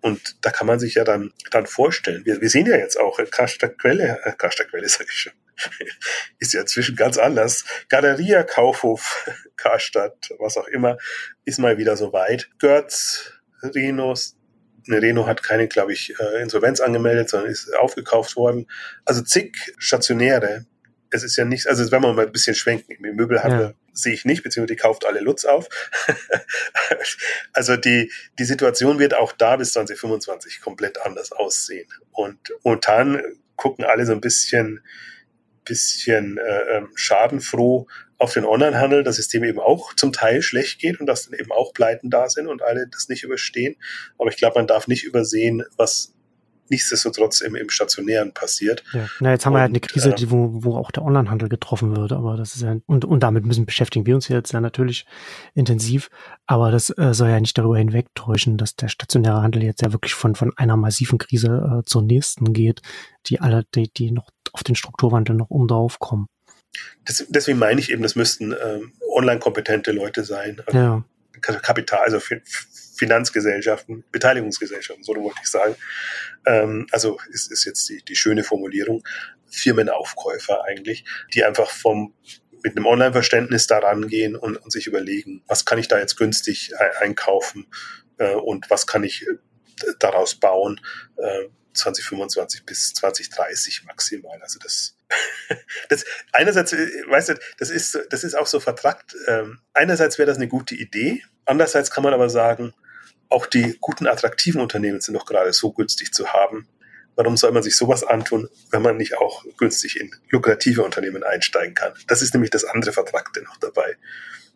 [0.00, 2.24] Und da kann man sich ja dann, dann vorstellen.
[2.24, 5.32] Wir, wir sehen ja jetzt auch, Karstadt Quelle, äh, Karstadt Quelle sage ich schon,
[6.38, 7.64] ist ja inzwischen ganz anders.
[7.88, 10.98] Galeria, Kaufhof, Karstadt, was auch immer,
[11.44, 12.50] ist mal wieder so weit.
[12.59, 13.32] Götz,
[13.62, 14.36] Rinos,
[14.88, 18.66] eine Renault hat keine, glaube ich, äh, Insolvenz angemeldet, sondern ist aufgekauft worden.
[19.05, 20.66] Also zig Stationäre.
[21.11, 23.74] Es ist ja nicht, also wenn man mal ein bisschen schwenken, im Möbelhandel ja.
[23.92, 25.68] sehe ich nicht, beziehungsweise die kauft alle Lutz auf.
[27.53, 31.88] also die, die Situation wird auch da bis 2025 komplett anders aussehen.
[32.12, 33.22] Und momentan
[33.57, 34.82] gucken alle so ein bisschen,
[35.64, 37.86] bisschen äh, ähm, schadenfroh
[38.18, 41.38] auf den Onlinehandel, dass es dem eben auch zum Teil schlecht geht und dass dann
[41.38, 43.76] eben auch Pleiten da sind und alle das nicht überstehen.
[44.18, 46.14] Aber ich glaube, man darf nicht übersehen, was
[46.72, 48.82] nichtsdestotrotz im, im Stationären passiert.
[48.92, 49.08] Ja.
[49.20, 51.48] Na, jetzt haben und, wir halt eine Krise, äh, die, wo, wo auch der Onlinehandel
[51.48, 54.60] getroffen wird, aber das ist ja, und, und damit müssen beschäftigen wir uns jetzt ja
[54.60, 55.04] natürlich
[55.54, 56.08] intensiv,
[56.46, 60.14] aber das äh, soll ja nicht darüber hinwegtäuschen, dass der stationäre Handel jetzt ja wirklich
[60.14, 62.80] von, von einer massiven Krise äh, zur nächsten geht,
[63.26, 66.26] die alle, die, die noch auf den Strukturwandel noch um drauf kommen.
[67.05, 70.61] Das, deswegen meine ich eben, das müssten ähm, online kompetente Leute sein.
[70.66, 71.05] Also ja.
[71.40, 72.20] Kapital, also
[72.94, 75.74] Finanzgesellschaften, Beteiligungsgesellschaften, so wollte ich sagen.
[76.46, 79.03] Ähm, also ist, ist jetzt die, die schöne Formulierung.
[79.53, 82.14] Firmenaufkäufer eigentlich, die einfach vom
[82.62, 86.70] mit einem Online-Verständnis da rangehen und, und, sich überlegen, was kann ich da jetzt günstig
[87.00, 87.66] einkaufen
[88.18, 89.34] äh, und was kann ich äh,
[89.98, 90.80] daraus bauen.
[91.16, 94.41] Äh, 2025 bis 2030 maximal.
[94.43, 94.97] Also das,
[95.89, 99.14] das einerseits, äh, weißt du, das ist, das ist auch so vertrackt.
[99.27, 101.23] Ähm, einerseits wäre das eine gute Idee.
[101.45, 102.75] Andererseits kann man aber sagen,
[103.33, 106.68] auch die guten, attraktiven Unternehmen sind doch gerade so günstig zu haben.
[107.16, 111.75] Warum soll man sich sowas antun, wenn man nicht auch günstig in lukrative Unternehmen einsteigen
[111.75, 111.93] kann?
[112.07, 113.97] Das ist nämlich das andere Vertragte noch dabei.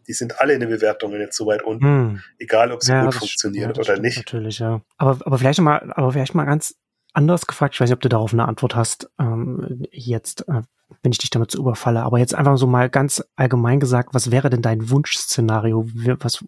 [0.06, 2.22] Die sind alle in den Bewertungen jetzt so weit unten, hm.
[2.38, 4.18] egal ob sie ja, gut funktionieren ja, oder nicht.
[4.18, 4.80] Natürlich, ja.
[4.96, 6.76] Aber, aber vielleicht mal, aber vielleicht mal ganz
[7.16, 10.62] anders gefragt, ich weiß nicht, ob du darauf eine Antwort hast, ähm, jetzt, äh,
[11.02, 14.30] wenn ich dich damit so überfalle, aber jetzt einfach so mal ganz allgemein gesagt, was
[14.30, 15.86] wäre denn dein Wunschszenario,
[16.20, 16.44] was,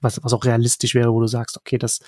[0.00, 2.00] was, was auch realistisch wäre, wo du sagst, okay, das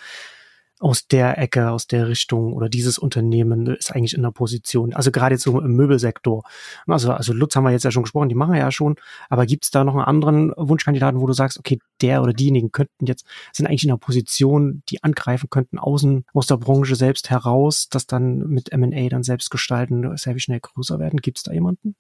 [0.81, 5.11] aus der Ecke, aus der Richtung oder dieses Unternehmen ist eigentlich in der Position, also
[5.11, 6.45] gerade jetzt so im Möbelsektor.
[6.87, 8.97] Also, also Lutz haben wir jetzt ja schon gesprochen, die machen ja schon,
[9.29, 12.71] aber gibt es da noch einen anderen Wunschkandidaten, wo du sagst, okay, der oder diejenigen
[12.71, 17.31] könnten jetzt, sind eigentlich in der Position, die angreifen könnten, außen aus der Branche selbst
[17.31, 21.21] heraus, das dann mit M&A dann selbst gestalten, sehr wie schnell größer werden.
[21.21, 21.97] Gibt es da jemanden?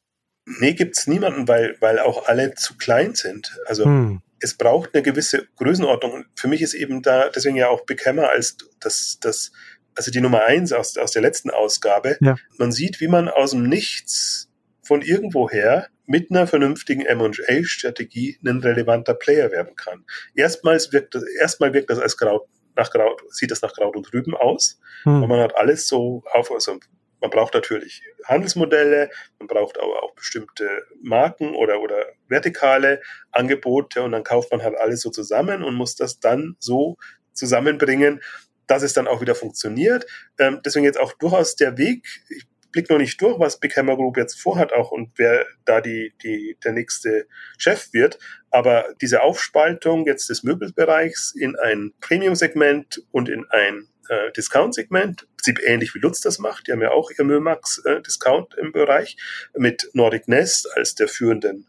[0.61, 3.59] Nee, gibt's niemanden, weil, weil auch alle zu klein sind.
[3.67, 6.13] Also hm es braucht eine gewisse Größenordnung.
[6.13, 9.53] Und für mich ist eben da deswegen ja auch Big Hammer als das, das,
[9.95, 12.17] also die Nummer eins aus, aus der letzten Ausgabe.
[12.21, 12.37] Ja.
[12.57, 14.49] Man sieht, wie man aus dem Nichts
[14.83, 20.05] von irgendwoher mit einer vernünftigen M&A-Strategie ein relevanter Player werden kann.
[20.35, 24.13] Erstmals wirkt das, erstmal wirkt das als Kraut, nach Kraut, sieht das nach Kraut und
[24.15, 24.81] Rüben aus.
[25.03, 25.23] Hm.
[25.23, 26.79] Und man hat alles so auf, also
[27.21, 30.69] man braucht natürlich Handelsmodelle, man braucht aber auch bestimmte
[31.03, 33.01] Marken oder, oder vertikale
[33.33, 36.97] Angebote und dann kauft man halt alles so zusammen und muss das dann so
[37.33, 38.21] zusammenbringen,
[38.67, 40.07] dass es dann auch wieder funktioniert.
[40.39, 43.97] Ähm, deswegen jetzt auch durchaus der Weg, ich blicke noch nicht durch, was Big Hammer
[43.97, 48.19] Group jetzt vorhat auch und wer da die, die, der nächste Chef wird.
[48.51, 55.29] Aber diese Aufspaltung jetzt des Möbelbereichs in ein Premium-Segment und in ein äh, Discount-Segment, im
[55.37, 56.67] Prinzip ähnlich wie Lutz das macht.
[56.67, 59.17] Die haben ja auch ihr Mömax-Discount äh, im Bereich
[59.57, 61.67] mit Nordic Nest als der führenden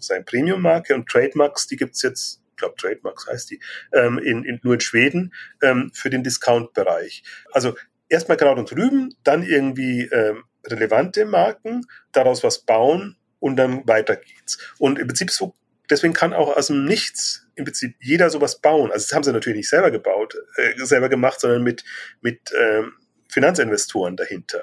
[0.00, 3.60] sein Premium-Marke und Trademarks, die gibt's jetzt, ich glaube Trademarks heißt die,
[3.94, 5.32] ähm, in, in, nur in Schweden
[5.62, 7.22] ähm, für den Discount-Bereich.
[7.52, 7.76] Also
[8.08, 14.16] erstmal Kraut und Rüben, dann irgendwie ähm, relevante Marken, daraus was bauen und dann weiter
[14.16, 14.58] geht's.
[14.78, 15.54] Und im Prinzip so,
[15.90, 18.90] deswegen kann auch aus dem Nichts im Prinzip jeder sowas bauen.
[18.90, 21.84] Also das haben sie natürlich nicht selber gebaut, äh, selber gemacht, sondern mit,
[22.20, 22.92] mit ähm,
[23.28, 24.62] Finanzinvestoren dahinter.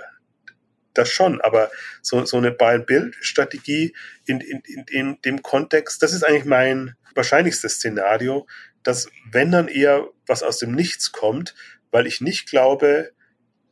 [0.94, 1.70] Das schon, aber
[2.02, 7.76] so, so eine Buy-and-Build-Strategie in, in, in, in dem Kontext, das ist eigentlich mein wahrscheinlichstes
[7.76, 8.48] Szenario,
[8.82, 11.54] dass wenn dann eher was aus dem Nichts kommt,
[11.92, 13.12] weil ich nicht glaube,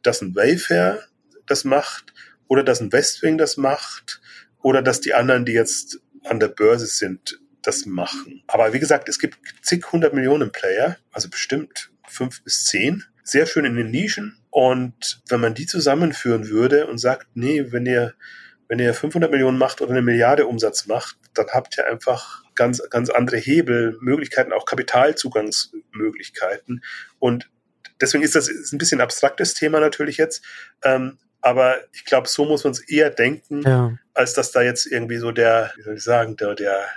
[0.03, 1.03] dass ein Wayfair
[1.47, 2.13] das macht
[2.47, 4.21] oder dass ein Westwing das macht
[4.61, 8.43] oder dass die anderen, die jetzt an der Börse sind, das machen.
[8.47, 13.45] Aber wie gesagt, es gibt zig hundert Millionen Player, also bestimmt fünf bis zehn, sehr
[13.45, 14.37] schön in den Nischen.
[14.49, 18.13] Und wenn man die zusammenführen würde und sagt, nee, wenn ihr,
[18.67, 22.81] wenn ihr 500 Millionen macht oder eine Milliarde Umsatz macht, dann habt ihr einfach ganz,
[22.89, 26.83] ganz andere Hebel, Möglichkeiten, auch Kapitalzugangsmöglichkeiten.
[27.19, 27.49] Und
[27.99, 30.43] deswegen ist das ist ein bisschen abstraktes Thema natürlich jetzt.
[30.83, 33.97] Ähm, aber ich glaube, so muss man es eher denken, ja.
[34.13, 36.87] als dass da jetzt irgendwie so der, wie soll ich sagen, der, der,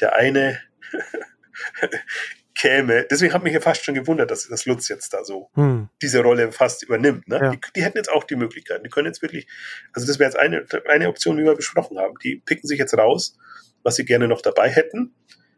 [0.00, 0.60] der eine
[2.54, 3.06] käme.
[3.10, 5.88] Deswegen hat mich ja fast schon gewundert, dass das Lutz jetzt da so hm.
[6.02, 7.28] diese Rolle fast übernimmt.
[7.28, 7.36] Ne?
[7.36, 7.50] Ja.
[7.50, 8.82] Die, die, hätten jetzt auch die Möglichkeiten.
[8.82, 9.46] Die können jetzt wirklich,
[9.92, 12.14] also das wäre jetzt eine, eine Option, wie wir besprochen haben.
[12.24, 13.36] Die picken sich jetzt raus,
[13.82, 15.14] was sie gerne noch dabei hätten,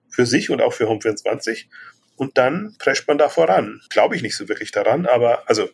[0.09, 1.67] für sich und auch für Home24.
[2.17, 3.81] Und dann prescht man da voran.
[3.91, 5.71] Glaube ich nicht so wirklich daran, aber also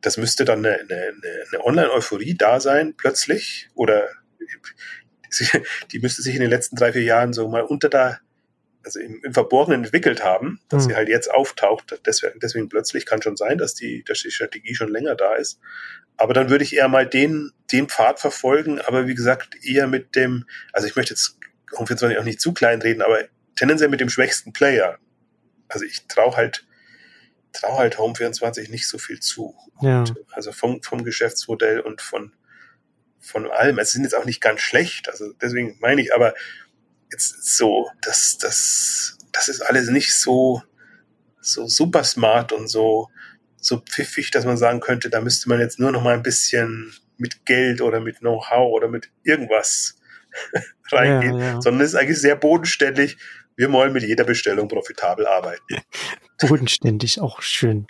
[0.00, 1.12] das müsste dann eine, eine,
[1.52, 4.08] eine Online-Euphorie da sein, plötzlich, oder
[5.92, 8.20] die müsste sich in den letzten drei, vier Jahren so mal unter der,
[8.84, 10.90] also im, im Verborgenen entwickelt haben, dass mhm.
[10.90, 12.00] sie halt jetzt auftaucht.
[12.06, 15.60] Deswegen, deswegen plötzlich kann schon sein, dass die, dass die Strategie schon länger da ist.
[16.16, 20.16] Aber dann würde ich eher mal den, den Pfad verfolgen, aber wie gesagt, eher mit
[20.16, 21.38] dem, also ich möchte jetzt
[21.72, 23.20] um 24 auch nicht zu klein reden, aber
[23.54, 24.98] tendenziell mit dem schwächsten Player.
[25.68, 26.64] Also ich traue halt
[27.52, 29.54] traue halt Home24 nicht so viel zu.
[29.80, 30.04] Ja.
[30.32, 32.32] Also vom, vom Geschäftsmodell und von,
[33.28, 33.78] von allem.
[33.78, 36.34] Es sind jetzt auch nicht ganz schlecht, also deswegen meine ich, aber
[37.10, 40.62] jetzt so, das, das, das ist alles nicht so,
[41.40, 43.08] so super smart und so,
[43.60, 46.92] so pfiffig, dass man sagen könnte, da müsste man jetzt nur noch mal ein bisschen
[47.16, 49.96] mit Geld oder mit Know-how oder mit irgendwas
[50.90, 51.60] reingehen, ja, ja.
[51.60, 53.16] sondern es ist eigentlich sehr bodenständig
[53.58, 55.82] wir wollen mit jeder Bestellung profitabel arbeiten.
[56.40, 57.88] Bodenständig, auch schön.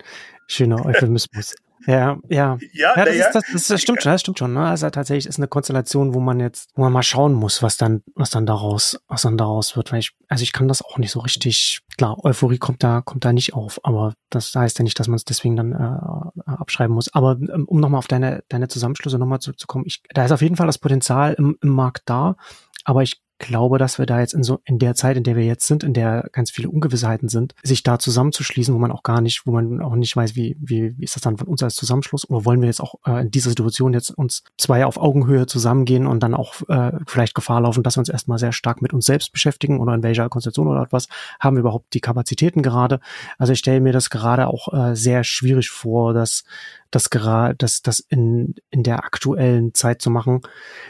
[0.49, 1.55] Schöner Euphemismus.
[1.87, 2.59] Ja, ja.
[2.73, 3.27] Ja, ja, das, ja.
[3.27, 4.53] Ist, das, das, das stimmt schon, das stimmt schon.
[4.53, 4.67] Ne?
[4.67, 8.03] Also tatsächlich ist eine Konstellation, wo man jetzt, wo man mal schauen muss, was dann,
[8.15, 9.93] was dann daraus, was dann daraus wird.
[9.93, 11.81] Weil ich, also ich kann das auch nicht so richtig.
[11.97, 15.17] Klar, Euphorie kommt da, kommt da nicht auf, aber das heißt ja nicht, dass man
[15.17, 17.13] es deswegen dann äh, abschreiben muss.
[17.13, 20.57] Aber ähm, um nochmal auf deine, deine Zusammenschlüsse nochmal zurückzukommen, ich, da ist auf jeden
[20.57, 22.37] Fall das Potenzial im, im Markt da,
[22.85, 25.45] aber ich glaube, dass wir da jetzt in so in der Zeit, in der wir
[25.45, 29.21] jetzt sind, in der ganz viele Ungewissheiten sind, sich da zusammenzuschließen, wo man auch gar
[29.21, 31.77] nicht, wo man auch nicht weiß, wie wie, wie ist das dann von uns als
[31.77, 35.47] Zusammenschluss oder wollen wir jetzt auch äh, in dieser Situation jetzt uns zwei auf Augenhöhe
[35.47, 38.93] zusammengehen und dann auch äh, vielleicht Gefahr laufen, dass wir uns erstmal sehr stark mit
[38.93, 41.09] uns selbst beschäftigen oder in welcher Konstellation oder etwas
[41.41, 43.01] haben wir überhaupt die Kapazitäten gerade?
[43.39, 46.45] Also ich stelle mir das gerade auch äh, sehr schwierig vor, dass
[46.91, 50.41] das gerade das das in in der aktuellen Zeit zu machen,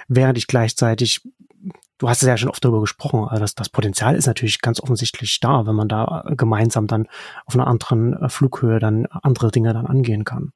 [0.07, 1.23] während ich gleichzeitig
[1.99, 5.39] du hast es ja schon oft darüber gesprochen, also das, Potenzial ist natürlich ganz offensichtlich
[5.41, 7.09] da, wenn man da gemeinsam dann
[7.45, 10.53] auf einer anderen äh, Flughöhe dann andere Dinge dann angehen kann.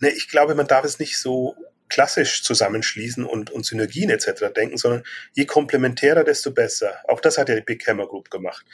[0.00, 1.54] Ne, ich glaube, man darf es nicht so
[1.88, 4.52] klassisch zusammenschließen und, und Synergien etc.
[4.54, 6.96] denken, sondern je komplementärer, desto besser.
[7.08, 8.64] Auch das hat ja die Big Hammer Group gemacht.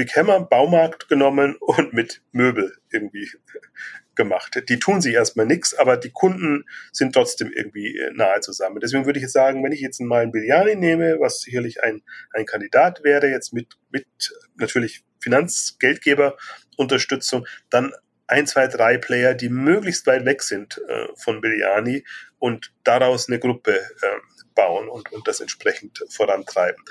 [0.00, 3.28] Big Hammer Baumarkt genommen und mit Möbel irgendwie
[4.14, 4.58] gemacht.
[4.70, 8.80] Die tun sich erstmal nichts, aber die Kunden sind trotzdem irgendwie äh, nahe zusammen.
[8.80, 12.00] Deswegen würde ich jetzt sagen, wenn ich jetzt mal ein Biljani nehme, was sicherlich ein,
[12.32, 14.06] ein Kandidat wäre, jetzt mit, mit
[14.56, 17.92] natürlich Finanzgeldgeberunterstützung, dann
[18.26, 22.06] ein, zwei, drei Player, die möglichst weit weg sind äh, von Biljani
[22.38, 24.16] und daraus eine Gruppe äh,
[24.54, 26.82] bauen und, und das entsprechend vorantreiben.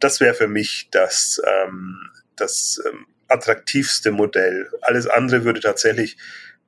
[0.00, 2.10] Das wäre für mich das, ähm,
[2.42, 4.68] das ähm, attraktivste Modell.
[4.82, 6.18] Alles andere würde tatsächlich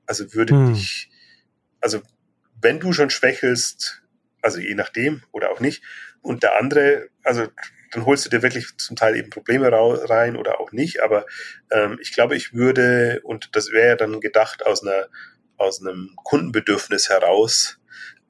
[0.07, 0.75] also würde hm.
[0.75, 1.11] dich,
[1.81, 2.03] also
[2.61, 4.03] wenn du schon schwächelst,
[4.43, 5.83] also je nachdem oder auch nicht,
[6.23, 7.47] und der andere, also
[7.93, 11.03] dann holst du dir wirklich zum Teil eben Probleme rein oder auch nicht.
[11.03, 11.27] Aber
[11.71, 15.09] ähm, ich glaube, ich würde, und das wäre ja dann gedacht aus einer
[15.57, 17.79] aus einem Kundenbedürfnis heraus,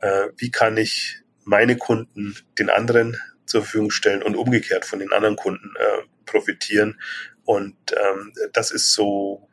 [0.01, 3.17] äh, wie kann ich meine Kunden den anderen
[3.47, 7.01] zur Verfügung stellen und umgekehrt von den anderen Kunden äh, profitieren.
[7.45, 9.49] Und ähm, das ist so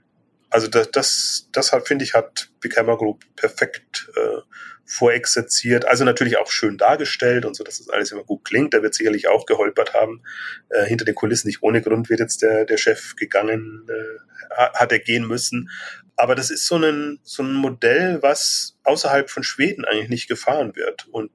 [0.51, 4.41] also das, das, das hat, finde ich, hat Big Hammer Group perfekt äh,
[4.85, 5.85] vorexerziert.
[5.85, 8.73] Also natürlich auch schön dargestellt und so, dass das alles immer gut klingt.
[8.73, 10.21] Da wird sicherlich auch geholpert haben.
[10.69, 14.91] Äh, hinter den Kulissen nicht ohne Grund wird jetzt der, der Chef gegangen, äh, hat
[14.91, 15.69] er gehen müssen.
[16.17, 20.75] Aber das ist so ein, so ein Modell, was außerhalb von Schweden eigentlich nicht gefahren
[20.75, 21.07] wird.
[21.07, 21.31] Und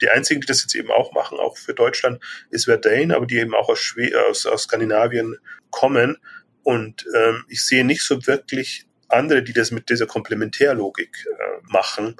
[0.00, 3.38] die einzigen, die das jetzt eben auch machen, auch für Deutschland, ist Verdane, aber die
[3.38, 5.36] eben auch aus, Schwe aus, aus Skandinavien
[5.70, 6.18] kommen.
[6.62, 12.16] Und ähm, ich sehe nicht so wirklich andere, die das mit dieser Komplementärlogik äh, machen.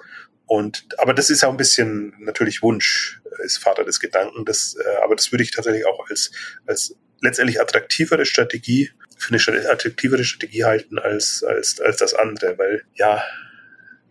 [0.47, 4.45] Und aber das ist auch ein bisschen natürlich Wunsch, äh, ist Vater des Gedanken.
[4.45, 6.31] Das, äh, aber das würde ich tatsächlich auch als
[6.67, 12.85] als letztendlich attraktivere Strategie für eine attraktivere Strategie halten als als als das andere, weil
[12.95, 13.25] ja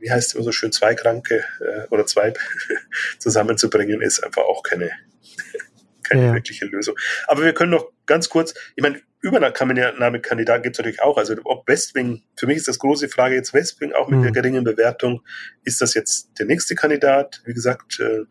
[0.05, 2.31] wie heißt es immer so schön, zwei Kranke äh, oder zwei
[3.19, 4.91] zusammenzubringen, ist einfach auch keine,
[6.03, 6.33] keine ja.
[6.35, 6.95] wirkliche Lösung.
[7.27, 11.17] Aber wir können noch ganz kurz, ich meine, Übernahmekandidaten gibt es natürlich auch.
[11.17, 14.23] Also ob Westwing, für mich ist das große Frage jetzt Westwing auch mit mhm.
[14.23, 15.23] der geringen Bewertung,
[15.63, 17.41] ist das jetzt der nächste Kandidat?
[17.45, 18.25] Wie gesagt, äh,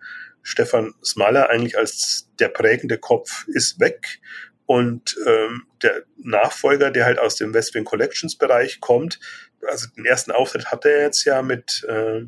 [0.45, 4.21] Stefan Smaller eigentlich als der prägende Kopf ist weg.
[4.67, 9.21] Und ähm, der Nachfolger, der halt aus dem Westwing Collections Bereich kommt,
[9.67, 12.23] also den ersten Auftritt hatte er jetzt ja mit äh,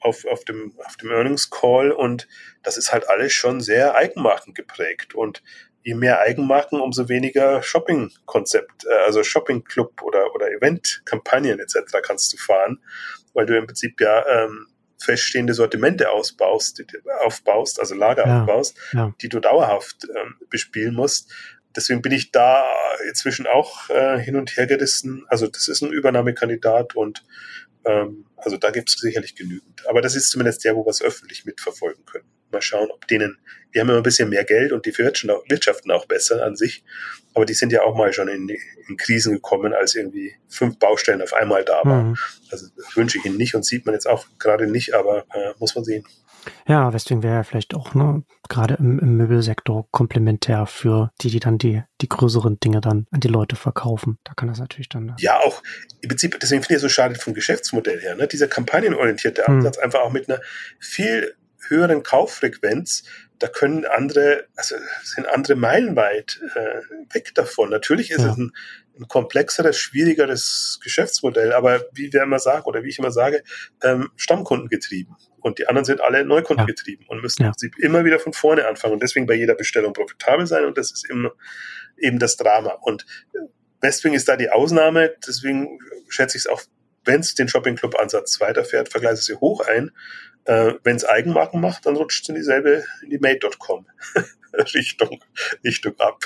[0.00, 2.28] auf, auf, dem, auf dem Earnings Call und
[2.62, 5.42] das ist halt alles schon sehr Eigenmarken geprägt und
[5.82, 11.98] je mehr Eigenmarken, umso weniger Shopping-Konzept, äh, also Shopping-Club oder, oder Event-Kampagnen etc.
[12.02, 12.82] kannst du fahren,
[13.34, 14.66] weil du im Prinzip ja ähm,
[14.98, 16.82] feststehende Sortimente ausbaust,
[17.24, 19.14] aufbaust, also Lager ja, aufbaust, ja.
[19.20, 21.32] die du dauerhaft ähm, bespielen musst
[21.76, 22.64] deswegen bin ich da
[23.08, 25.24] inzwischen auch äh, hin und her gerissen.
[25.28, 27.24] Also das ist ein Übernahmekandidat und
[27.84, 29.86] ähm, also da gibt es sicherlich genügend.
[29.88, 32.24] Aber das ist zumindest der, wo wir es öffentlich mitverfolgen können.
[32.52, 33.38] Mal schauen, ob denen,
[33.74, 36.84] die haben immer ein bisschen mehr Geld und die wirtschaften auch besser an sich.
[37.34, 38.48] Aber die sind ja auch mal schon in,
[38.88, 42.10] in Krisen gekommen, als irgendwie fünf Baustellen auf einmal da waren.
[42.10, 42.16] Mhm.
[42.50, 45.74] Also wünsche ich ihnen nicht und sieht man jetzt auch gerade nicht, aber äh, muss
[45.74, 46.04] man sehen.
[46.66, 51.40] Ja, deswegen wäre er vielleicht auch ne, gerade im, im Möbelsektor komplementär für die, die
[51.40, 54.18] dann die, die größeren Dinge dann an die Leute verkaufen.
[54.24, 55.14] Da kann das natürlich dann.
[55.18, 55.62] Ja, auch
[56.00, 58.26] im Prinzip, deswegen finde ich es so schade vom Geschäftsmodell her, ne?
[58.26, 59.56] dieser kampagnenorientierte hm.
[59.56, 59.84] Ansatz, hm.
[59.84, 60.40] einfach auch mit einer
[60.78, 61.34] viel
[61.68, 63.04] höheren Kauffrequenz,
[63.38, 67.70] da können andere, also sind andere meilenweit äh, weg davon.
[67.70, 68.32] Natürlich ist ja.
[68.32, 68.52] es ein,
[68.98, 73.42] ein komplexeres, schwierigeres Geschäftsmodell, aber wie wir immer sagen oder wie ich immer sage,
[73.82, 75.14] ähm, Stammkundengetrieben.
[75.46, 77.08] Und die anderen sind alle Neukundengetrieben ja.
[77.08, 77.52] und müssen ja.
[77.78, 81.08] immer wieder von vorne anfangen und deswegen bei jeder Bestellung profitabel sein und das ist
[81.08, 81.30] immer
[81.96, 82.70] eben das Drama.
[82.80, 83.06] Und
[83.80, 85.78] Westwing ist da die Ausnahme, deswegen
[86.08, 86.62] schätze ich es auch,
[87.04, 89.92] wenn es den Shopping Club Ansatz weiterfährt, vergleiche sie hoch ein.
[90.46, 93.86] Äh, wenn es Eigenmarken macht, dann rutscht es in dieselbe, in die Made.com
[94.74, 95.22] Richtung,
[95.62, 96.24] Richtung ab.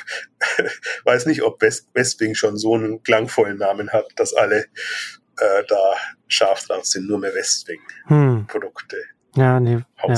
[1.04, 4.64] Weiß nicht, ob West, Westwing schon so einen klangvollen Namen hat, dass alle
[5.40, 5.94] äh, da
[6.28, 8.96] scharf drauf sind, nur mehr Westwing-Produkte
[9.34, 9.42] hm.
[9.42, 10.14] ja, nee, ja.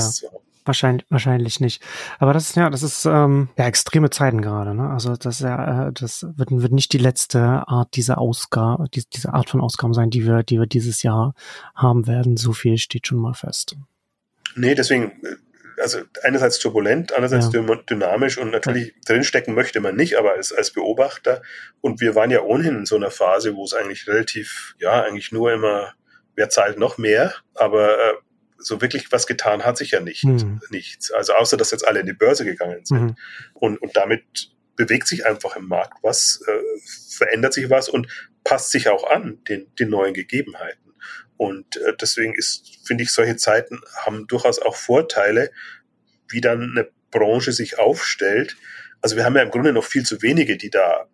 [0.65, 1.83] Wahrscheinlich, wahrscheinlich nicht.
[2.19, 4.73] Aber das ist ja, das ist ähm, ja extreme Zeiten gerade.
[4.73, 4.89] Ne?
[4.89, 9.33] Also das ja, äh, das wird, wird nicht die letzte Art dieser Ausgabe, die, diese
[9.33, 11.35] Art von Ausgaben sein, die wir, die wir dieses Jahr
[11.75, 12.37] haben werden.
[12.37, 13.75] So viel steht schon mal fest.
[14.55, 15.35] Nee, deswegen äh,
[15.83, 17.75] also einerseits turbulent, andererseits ja.
[17.89, 21.41] dynamisch und natürlich drinstecken möchte man nicht, aber als, als Beobachter.
[21.81, 25.31] Und wir waren ja ohnehin in so einer Phase, wo es eigentlich relativ, ja, eigentlich
[25.33, 25.93] nur immer,
[26.35, 28.13] wer zahlt noch mehr, aber äh,
[28.57, 30.61] so wirklich was getan hat sich ja nicht, mhm.
[30.69, 31.11] nichts.
[31.11, 33.01] Also außer, dass jetzt alle in die Börse gegangen sind.
[33.01, 33.15] Mhm.
[33.53, 36.79] Und, und damit bewegt sich einfach im Markt was, äh,
[37.09, 38.07] verändert sich was und
[38.45, 40.82] passt sich auch an den, den neuen Gegebenheiten.
[41.37, 45.51] Und äh, deswegen ist, finde ich, solche Zeiten haben durchaus auch Vorteile,
[46.29, 48.55] wie dann eine Branche sich aufstellt.
[49.01, 51.07] Also wir haben ja im Grunde noch viel zu wenige, die da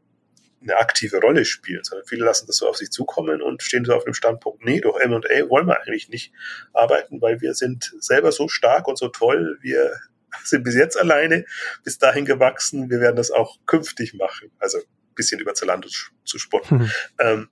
[0.61, 3.93] eine aktive Rolle spielen, sondern viele lassen das so auf sich zukommen und stehen so
[3.93, 6.33] auf dem Standpunkt, nee, durch M&A wollen wir eigentlich nicht
[6.73, 9.93] arbeiten, weil wir sind selber so stark und so toll, wir
[10.43, 11.45] sind bis jetzt alleine
[11.83, 14.51] bis dahin gewachsen, wir werden das auch künftig machen.
[14.59, 14.79] Also
[15.15, 15.89] bisschen über Zalando
[16.23, 16.77] zu spotten.
[16.77, 16.91] Mhm.
[17.19, 17.49] Ähm,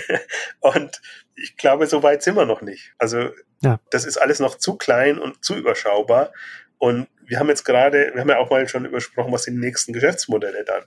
[0.60, 1.00] und
[1.36, 2.94] ich glaube, so weit sind wir noch nicht.
[2.98, 3.30] Also
[3.60, 3.80] ja.
[3.90, 6.32] das ist alles noch zu klein und zu überschaubar.
[6.78, 9.66] Und wir haben jetzt gerade, wir haben ja auch mal schon übersprochen, was sind die
[9.66, 10.84] nächsten Geschäftsmodelle dann.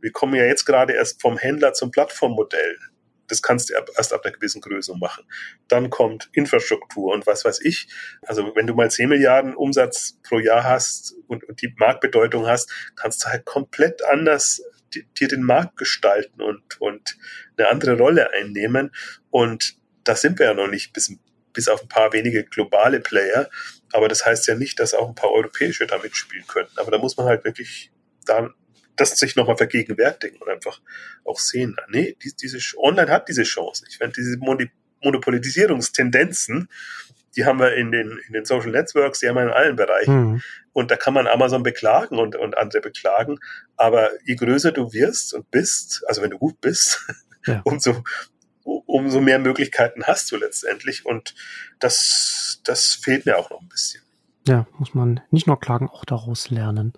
[0.00, 2.78] Wir kommen ja jetzt gerade erst vom Händler zum Plattformmodell.
[3.26, 5.24] Das kannst du erst ab einer gewissen Größe machen.
[5.68, 7.88] Dann kommt Infrastruktur und was weiß ich.
[8.22, 12.70] Also wenn du mal 10 Milliarden Umsatz pro Jahr hast und, und die Marktbedeutung hast,
[12.96, 14.62] kannst du halt komplett anders
[15.18, 17.18] dir den Markt gestalten und, und
[17.56, 18.92] eine andere Rolle einnehmen.
[19.30, 19.77] Und
[20.08, 21.12] da sind wir ja noch nicht, bis,
[21.52, 23.50] bis auf ein paar wenige globale Player.
[23.92, 26.78] Aber das heißt ja nicht, dass auch ein paar europäische da mitspielen könnten.
[26.78, 27.90] Aber da muss man halt wirklich
[28.24, 28.54] dann
[28.96, 30.80] das sich nochmal vergegenwärtigen und einfach
[31.24, 33.84] auch sehen, nee, diese, Online hat diese Chance.
[33.88, 34.38] Ich finde, diese
[35.02, 36.68] Monopolisierungstendenzen,
[37.36, 40.32] die haben wir in den, in den Social Networks, die haben wir in allen Bereichen.
[40.32, 40.42] Mhm.
[40.72, 43.38] Und da kann man Amazon beklagen und, und andere beklagen.
[43.76, 47.06] Aber je größer du wirst und bist, also wenn du gut bist,
[47.46, 47.60] ja.
[47.64, 48.02] umso,
[48.86, 51.06] umso mehr Möglichkeiten hast du letztendlich.
[51.06, 51.34] Und
[51.78, 54.02] das, das fehlt mir auch noch ein bisschen.
[54.46, 56.94] Ja, muss man nicht nur klagen, auch daraus lernen.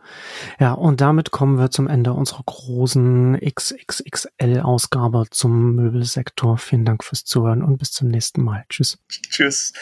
[0.61, 6.59] Ja, und damit kommen wir zum Ende unserer großen XXXL-Ausgabe zum Möbelsektor.
[6.59, 8.65] Vielen Dank fürs Zuhören und bis zum nächsten Mal.
[8.69, 8.99] Tschüss.
[9.09, 9.73] Tschüss.